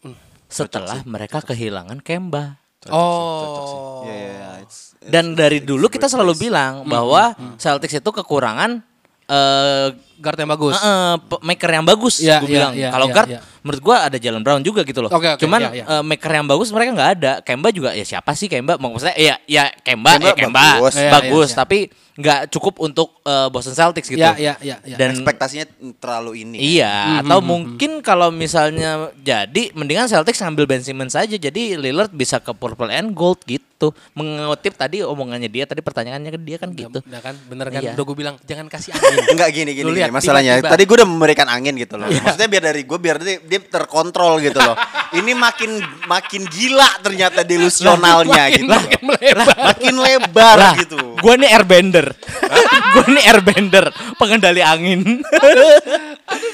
Hmm, 0.00 0.14
Setelah 0.46 1.02
mereka 1.02 1.42
kehilangan 1.42 1.98
Kemba. 2.00 2.59
Oh. 2.88 4.08
Iya, 4.08 4.14
iya, 4.14 4.30
iya. 4.32 4.50
It's- 4.64 4.96
Dan 5.04 5.36
dari 5.36 5.60
dulu 5.60 5.92
kita 5.92 6.08
selalu 6.08 6.32
bilang 6.38 6.88
bahwa 6.88 7.36
Celtics 7.60 8.00
itu 8.00 8.08
kekurangan 8.08 8.80
eh 9.28 9.88
Guard 10.20 10.38
yang 10.38 10.50
bagus. 10.50 10.76
eh, 10.76 10.84
eh, 10.84 11.14
pe- 11.18 11.42
maker 11.42 11.70
yang 11.72 11.84
bagus 11.84 12.14
Iya, 12.20 12.36
gue 12.38 12.46
iya, 12.46 12.54
bilang. 12.54 12.72
iya, 12.76 12.88
Kalau 12.90 13.06
iya, 13.08 13.14
guard 13.14 13.28
iya. 13.28 13.40
menurut 13.60 13.80
gua 13.80 13.96
ada 14.04 14.16
Jalen 14.16 14.40
Brown 14.40 14.60
juga 14.60 14.84
gitu 14.84 15.00
loh. 15.00 15.08
Oke, 15.08 15.26
oke, 15.26 15.40
Cuman 15.40 15.60
iya, 15.66 15.80
iya. 15.80 15.84
eh, 15.90 16.02
maker 16.02 16.30
yang 16.30 16.46
bagus 16.46 16.68
mereka 16.68 16.90
nggak 16.92 17.10
ada. 17.16 17.32
Kemba 17.40 17.68
juga 17.70 17.90
ya 17.90 18.04
siapa 18.04 18.30
sih 18.32 18.46
Kemba? 18.46 18.76
Maksudnya 18.76 19.16
ya 19.16 19.34
ya 19.44 19.64
Kemba, 19.80 20.14
Kemba 20.14 20.28
ya 20.28 20.32
Kemba 20.36 20.60
bagus. 20.76 20.94
Iya, 20.94 21.10
bagus, 21.10 21.48
iya, 21.48 21.52
iya. 21.52 21.58
tapi 21.58 21.78
nggak 22.12 22.40
cukup 22.52 22.74
untuk 22.78 23.16
eh, 23.22 23.48
Boston 23.48 23.72
Celtics 23.72 24.06
gitu. 24.06 24.20
Iya, 24.20 24.36
iya, 24.36 24.54
iya, 24.60 24.76
iya. 24.84 24.96
Dan 24.96 25.16
ekspektasinya 25.16 25.64
terlalu 25.96 26.44
ini. 26.44 26.56
Iya, 26.76 27.24
atau 27.24 27.40
mungkin 27.40 28.00
kalau 28.00 28.28
misalnya 28.28 29.08
jadi 29.16 29.72
mendingan 29.72 30.04
Celtics 30.04 30.36
ngambil 30.38 30.68
Ben 30.68 30.84
Simmons 30.84 31.16
saja 31.16 31.32
jadi 31.32 31.74
Lillard 31.74 32.12
bisa 32.12 32.36
ke 32.36 32.52
purple 32.52 32.92
and 32.92 33.12
gold 33.12 33.40
gitu. 33.42 33.96
Mengutip 34.12 34.76
tadi 34.76 35.00
omongannya 35.00 35.48
dia 35.48 35.64
tadi 35.64 35.80
pertanyaannya 35.80 36.28
ke 36.30 36.40
dia 36.42 36.56
kan 36.56 36.68
gitu. 36.70 37.00
Kan, 37.00 37.32
bener 37.48 37.72
kan? 37.72 37.80
Iya. 37.80 37.96
Udah 37.96 38.04
gue 38.04 38.16
bilang 38.18 38.36
jangan 38.42 38.68
kasih 38.68 38.92
angin. 38.92 39.16
Enggak 39.32 39.50
gini 39.50 39.70
gini, 39.72 39.86
Lu 39.88 39.96
gini. 39.96 40.04
Lihat, 40.10 40.18
masalahnya. 40.18 40.52
tiba-tiba. 40.58 40.72
Tadi 40.74 40.82
gue 40.82 40.96
udah 40.98 41.08
memberikan 41.08 41.46
angin 41.46 41.74
gitu 41.74 41.94
loh. 41.94 42.06
Maksudnya 42.10 42.48
biar 42.48 42.64
dari 42.66 42.80
gue 42.82 42.98
biar 42.98 43.16
dia, 43.16 43.38
dia 43.38 43.60
terkontrol 43.62 44.38
gitu 44.38 44.58
loh. 44.58 44.74
Ini 45.10 45.32
makin 45.32 45.70
makin 46.04 46.42
gila 46.44 46.88
ternyata 47.00 47.40
delusionalnya 47.40 48.44
Makin- 48.46 48.58
gitu. 48.60 48.70
makin 48.70 49.00
melebar. 49.02 49.46
Makin 49.56 49.94
lebar 49.96 50.56
Lah, 50.58 50.74
gitu. 50.76 50.98
Gue 51.16 51.34
nih 51.36 51.50
airbender. 51.50 52.06
gue 52.94 53.04
nih 53.08 53.24
airbender, 53.24 53.84
pengendali 54.16 54.60
angin. 54.60 55.22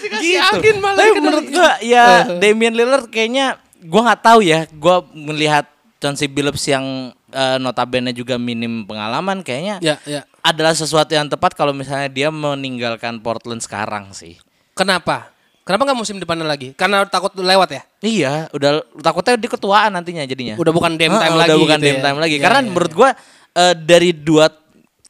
gitu. 0.07 0.39
angin 0.53 0.77
malah 0.79 0.99
Tapi 0.99 1.19
menurut 1.19 1.47
gue 1.47 1.71
ya 1.85 2.05
Damian 2.37 2.75
Lillard 2.75 3.09
kayaknya 3.09 3.57
gue 3.79 4.01
nggak 4.01 4.21
tahu 4.23 4.41
ya. 4.43 4.65
Gue 4.71 4.97
melihat 5.13 5.67
Chauncey 5.97 6.29
Billups 6.29 6.65
yang 6.67 6.85
eh, 7.33 7.57
notabene 7.57 8.13
juga 8.13 8.37
minim 8.37 8.85
pengalaman 8.85 9.41
kayaknya 9.41 9.81
Ya, 9.81 9.97
ya. 10.05 10.23
Adalah 10.47 10.71
sesuatu 10.71 11.11
yang 11.11 11.27
tepat 11.27 11.59
kalau 11.59 11.75
misalnya 11.75 12.07
dia 12.07 12.31
meninggalkan 12.31 13.19
Portland 13.19 13.59
sekarang 13.59 14.15
sih. 14.15 14.39
Kenapa? 14.79 15.35
Kenapa 15.67 15.83
nggak 15.83 15.99
musim 15.99 16.23
depannya 16.23 16.47
lagi? 16.47 16.71
Karena 16.79 17.03
takut 17.03 17.35
lewat 17.35 17.69
ya? 17.75 17.83
Iya, 17.99 18.33
udah 18.55 18.87
takutnya 19.03 19.35
di 19.35 19.51
ketuaan 19.51 19.91
nantinya 19.91 20.23
jadinya. 20.23 20.55
Udah 20.55 20.71
bukan 20.71 20.95
Heeh, 20.95 21.11
time 21.11 21.19
udah 21.19 21.35
lagi 21.35 21.59
bukan 21.59 21.79
gitu 21.83 21.87
ya? 21.91 22.03
time 22.07 22.19
lagi. 22.23 22.35
Iya, 22.39 22.45
Karena 22.47 22.61
iya, 22.63 22.69
menurut 22.71 22.93
gua 22.95 23.11
eh, 23.51 23.75
dari 23.75 24.15
dua 24.15 24.47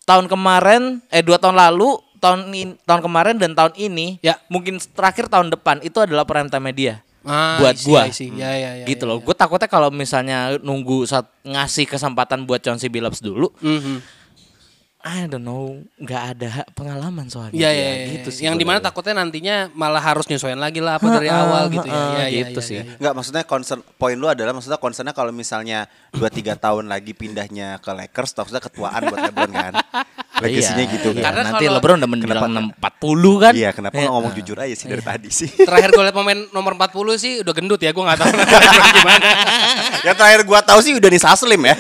tahun 0.09 0.25
kemarin, 0.25 1.05
eh 1.13 1.21
dua 1.21 1.37
tahun 1.37 1.61
lalu, 1.61 2.01
tahun 2.17 2.39
in- 2.57 2.79
tahun 2.89 3.05
kemarin 3.05 3.37
dan 3.37 3.53
tahun 3.53 3.77
ini, 3.77 4.17
Ya. 4.25 4.41
mungkin 4.49 4.81
terakhir 4.81 5.29
tahun 5.29 5.53
depan 5.53 5.85
itu 5.85 6.01
adalah 6.01 6.25
prime 6.25 6.49
time 6.49 6.65
media. 6.65 7.05
Ah, 7.27 7.59
buat 7.61 7.77
see, 7.77 7.91
gua. 7.93 8.07
I 8.09 8.15
see. 8.15 8.33
Ya, 8.33 8.55
ya, 8.57 8.71
ya, 8.81 8.85
gitu 8.89 9.05
ya, 9.05 9.11
loh. 9.13 9.19
ya. 9.21 9.27
Gue 9.29 9.35
takutnya 9.35 9.69
kalau 9.69 9.91
misalnya 9.93 10.57
nunggu 10.57 11.05
saat 11.05 11.27
ngasih 11.43 11.85
kesempatan 11.85 12.47
buat 12.47 12.63
Chauncey 12.63 12.89
Billups 12.89 13.21
dulu, 13.21 13.51
Mhm. 13.61 13.99
I 15.07 15.31
don't 15.31 15.47
know, 15.47 15.79
nggak 16.03 16.23
ada 16.35 16.51
pengalaman 16.75 17.31
soalnya. 17.31 17.55
Iya, 17.55 17.71
dia. 17.71 17.79
iya, 17.79 17.91
iya. 17.95 18.07
gitu 18.19 18.29
sih. 18.35 18.43
Yang 18.43 18.59
di 18.59 18.67
mana 18.67 18.83
takutnya 18.83 19.15
nantinya 19.15 19.71
malah 19.71 20.03
harus 20.03 20.27
nyesuaiin 20.27 20.59
lagi 20.59 20.83
lah 20.83 20.99
apa 20.99 21.07
dari 21.07 21.31
awal 21.31 21.71
gitu 21.71 21.87
ya. 21.87 21.95
Iya, 21.95 22.25
iya, 22.27 22.39
gitu 22.43 22.59
iya, 22.59 22.67
sih. 22.67 22.77
iya. 22.83 22.99
Enggak, 22.99 23.13
maksudnya 23.15 23.43
concern 23.47 23.81
poin 23.95 24.19
lu 24.19 24.27
adalah 24.27 24.51
maksudnya 24.51 24.83
concernnya 24.83 25.15
kalau 25.15 25.31
misalnya 25.31 25.87
2 26.11 26.19
3 26.27 26.59
tahun 26.59 26.91
lagi 26.91 27.15
pindahnya 27.15 27.79
ke 27.79 27.91
Lakers, 27.95 28.35
maksudnya 28.35 28.63
ketuaan 28.67 29.01
buat 29.07 29.21
LeBron 29.31 29.53
kan. 29.55 29.73
Legasinya 30.43 30.85
Iya, 30.85 30.95
gitu 31.01 31.09
iya. 31.15 31.23
kan. 31.23 31.25
Karena 31.33 31.43
nanti 31.49 31.65
kalau- 31.65 31.77
LeBron 31.79 31.97
udah 32.03 32.11
menjelang 32.11 32.37
Kenapa? 32.43 32.99
640 33.07 33.35
kan? 33.39 33.53
Iya, 33.55 33.71
kenapa 33.71 33.95
Iya. 33.95 34.03
nggak 34.03 34.15
ngomong 34.19 34.33
jujur 34.37 34.57
aja 34.59 34.75
sih 34.75 34.87
dari 34.91 35.03
tadi 35.07 35.29
sih. 35.31 35.49
Terakhir 35.71 35.89
gue 35.95 36.03
liat 36.03 36.17
pemain 36.19 36.41
nomor 36.51 36.73
40 36.75 37.15
sih 37.15 37.33
udah 37.47 37.55
gendut 37.55 37.79
ya, 37.79 37.95
gue 37.95 38.03
gak 38.03 38.19
tahu 38.21 38.29
gimana. 38.35 39.27
yang 40.07 40.17
terakhir 40.19 40.43
gua 40.43 40.61
tahu 40.61 40.79
sih 40.83 40.93
udah 40.99 41.09
nih 41.09 41.23
Saslim 41.23 41.63
ya. 41.63 41.77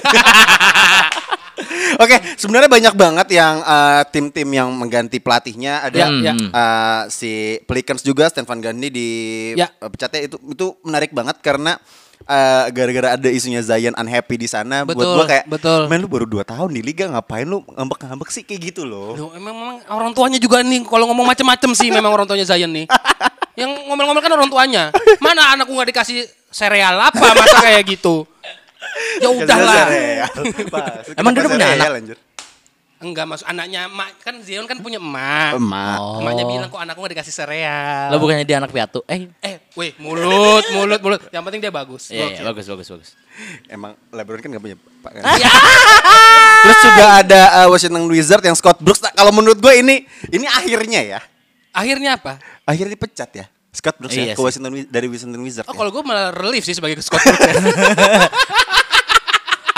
Oke, 1.97 2.17
sebenarnya 2.35 2.69
banyak 2.69 2.95
banget 2.95 3.29
yang 3.33 3.61
eh, 3.61 4.03
tim-tim 4.11 4.49
yang 4.49 4.69
mengganti 4.71 5.19
pelatihnya 5.19 5.83
ada 5.83 5.97
Ya, 5.97 6.09
ya. 6.11 6.35
eh, 6.35 7.01
si 7.09 7.33
Pelicans 7.65 8.01
juga 8.01 8.27
Stan 8.27 8.45
Van 8.45 8.59
Gundy 8.59 8.89
di 8.89 9.09
Ya. 9.55 9.69
eh, 9.73 9.89
pecatnya 9.89 10.21
itu 10.23 10.37
itu 10.43 10.67
menarik 10.83 11.11
banget 11.11 11.41
karena 11.41 11.77
eh, 12.23 12.65
gara-gara 12.71 13.15
ada 13.15 13.29
isunya 13.29 13.61
Zion 13.61 13.93
unhappy 13.93 14.37
di 14.37 14.47
sana 14.47 14.83
buat 14.83 14.97
Betul, 14.97 15.15
gua 15.15 15.25
kayak 15.27 15.45
betul. 15.47 15.81
men 15.87 16.01
lu 16.01 16.09
baru 16.09 16.27
2 16.27 16.43
tahun 16.43 16.71
di 16.71 16.81
liga 16.81 17.07
ngapain 17.07 17.45
lu 17.45 17.61
ngambek-ngambek 17.67 18.29
sih 18.31 18.43
kayak 18.43 18.73
gitu 18.73 18.83
loh. 18.83 19.15
Duh, 19.15 19.31
emang, 19.33 19.53
memang 19.53 19.77
orang 19.87 20.11
tuanya 20.13 20.37
juga 20.37 20.61
nih 20.61 20.83
kalau 20.83 21.07
ngomong 21.07 21.27
macem-macem 21.27 21.71
sih 21.73 21.89
memang 21.89 22.11
orang 22.11 22.25
tuanya 22.25 22.45
Zion 22.45 22.73
nih. 22.73 22.89
Yang 23.57 23.73
ngomel-ngomel 23.89 24.21
kan 24.21 24.33
orang 24.33 24.49
tuanya. 24.49 24.83
Mana 25.17 25.57
anakku 25.57 25.73
nggak 25.73 25.89
dikasih 25.89 26.25
sereal 26.49 26.97
apa 27.01 27.17
masa 27.33 27.57
kayak 27.63 27.89
gitu? 27.89 28.29
Ya 29.17 29.29
udahlah. 29.29 29.85
Emang 31.21 31.33
dia 31.33 31.41
udah 31.43 31.53
punya 31.53 31.69
anak? 31.73 32.19
Enggak 32.97 33.29
masuk 33.29 33.45
anaknya 33.45 33.93
emak 33.93 34.09
kan 34.25 34.41
Zion 34.41 34.65
kan 34.65 34.81
punya 34.81 34.97
emak. 34.97 35.61
Emak. 35.61 35.99
Oh. 36.01 36.17
Emaknya 36.17 36.45
bilang 36.49 36.69
kok 36.73 36.81
anakku 36.81 37.05
gak 37.05 37.13
dikasih 37.13 37.35
sereal. 37.35 38.09
Lo 38.09 38.17
bukannya 38.17 38.49
dia 38.49 38.57
anak 38.57 38.73
piatu? 38.73 39.05
Eh, 39.05 39.29
Eh, 39.45 39.61
weh, 39.77 39.93
mulut, 40.01 40.65
mulut, 40.73 41.01
mulut. 41.05 41.21
Yang 41.29 41.45
penting 41.45 41.61
dia 41.61 41.69
bagus. 41.69 42.09
iya, 42.09 42.25
iya, 42.25 42.41
Gokil. 42.41 42.45
bagus, 42.49 42.65
bagus, 42.67 42.89
bagus. 42.89 43.11
Emang 43.69 43.93
LeBron 44.09 44.41
kan 44.41 44.49
gak 44.49 44.65
punya 44.65 44.77
pak 45.05 45.13
kan? 45.13 45.23
Terus 46.65 46.79
juga 46.83 47.05
ada 47.21 47.41
uh, 47.53 47.67
Washington 47.69 48.05
Wizard 48.09 48.43
yang 48.43 48.57
Scott 48.57 48.81
Brooks. 48.81 49.05
Nah, 49.05 49.13
kalau 49.13 49.29
menurut 49.31 49.61
gue 49.61 49.73
ini 49.77 50.09
ini 50.33 50.49
akhirnya 50.49 51.01
ya. 51.05 51.21
Akhirnya 51.77 52.17
apa? 52.17 52.41
Akhirnya 52.65 52.97
dipecat 52.97 53.29
ya. 53.31 53.47
Scott 53.77 54.01
Brooks 54.01 54.17
Iya 54.17 54.33
ya 54.33 54.35
ke. 54.35 54.41
Washington 54.41 54.73
dari 54.89 55.05
Washington 55.05 55.45
Wizard. 55.45 55.69
Oh, 55.69 55.77
ya. 55.77 55.79
kalau 55.79 55.93
gue 55.93 56.01
malah 56.01 56.33
relief 56.33 56.65
sih 56.65 56.73
sebagai 56.73 56.97
Scott 57.05 57.21
Brooks 57.29 57.45
ya. 57.45 57.55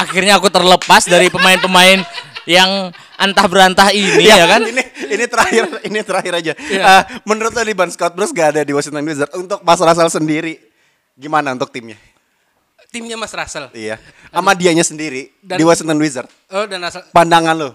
Akhirnya 0.09 0.35
aku 0.35 0.49
terlepas 0.49 1.05
dari 1.05 1.29
pemain-pemain 1.29 2.01
yang 2.45 2.89
antah 3.15 3.45
berantah 3.45 3.93
ini 3.93 4.25
ya 4.25 4.49
kan? 4.49 4.65
Ini 4.65 4.83
ini 5.07 5.25
terakhir 5.29 5.65
ini 5.85 6.01
terakhir 6.01 6.33
aja. 6.35 6.53
Iya. 6.57 6.83
Eh, 6.83 7.03
menurut 7.23 7.53
lo 7.53 7.61
di 7.61 7.77
Ban 7.77 7.93
Scott 7.93 8.17
Brooks 8.17 8.33
gak 8.33 8.57
ada 8.57 8.63
di 8.63 8.73
Washington 8.73 9.05
Wizard 9.05 9.29
untuk 9.37 9.61
Mas 9.61 9.77
Russell 9.77 10.09
sendiri 10.09 10.57
gimana 11.13 11.53
untuk 11.53 11.69
timnya? 11.69 12.01
Timnya 12.89 13.21
Mas 13.21 13.37
Russell. 13.37 13.69
Iya. 13.77 14.01
Sama 14.33 14.57
dianya 14.57 14.81
sendiri 14.81 15.29
Dan- 15.45 15.61
di 15.61 15.65
Washington 15.65 16.01
Wizard. 16.01 16.29
Oh, 16.49 16.65
dan 16.65 16.81
Russell. 16.81 17.05
Pandangan 17.13 17.53
lo. 17.53 17.69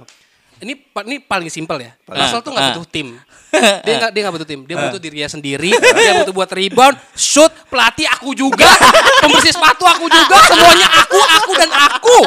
Ini 0.58 0.74
ini 1.06 1.16
paling 1.20 1.54
simpel 1.54 1.78
ya. 1.78 1.92
Paling- 2.02 2.24
Russell 2.26 2.42
tuh 2.42 2.50
nggak 2.50 2.66
Ah. 2.66 2.74
butuh 2.74 2.86
tim. 2.90 3.08
Dia 3.86 3.94
nggak 4.00 4.10
dia 4.10 4.22
nggak 4.26 4.36
butuh 4.42 4.50
tim. 4.50 4.60
Dia 4.66 4.76
butuh 4.80 4.98
dirinya 4.98 5.30
sendiri. 5.30 5.70
Dia 5.70 6.14
butuh 6.18 6.34
buat 6.34 6.50
rebound, 6.50 6.98
shoot, 7.14 7.54
pelatih 7.74 8.06
aku 8.06 8.38
juga, 8.38 8.70
pembersih 9.26 9.50
sepatu 9.50 9.90
aku 9.90 10.06
juga, 10.06 10.38
semuanya 10.46 10.86
aku, 11.02 11.18
aku 11.18 11.52
dan 11.58 11.72
aku. 11.74 12.18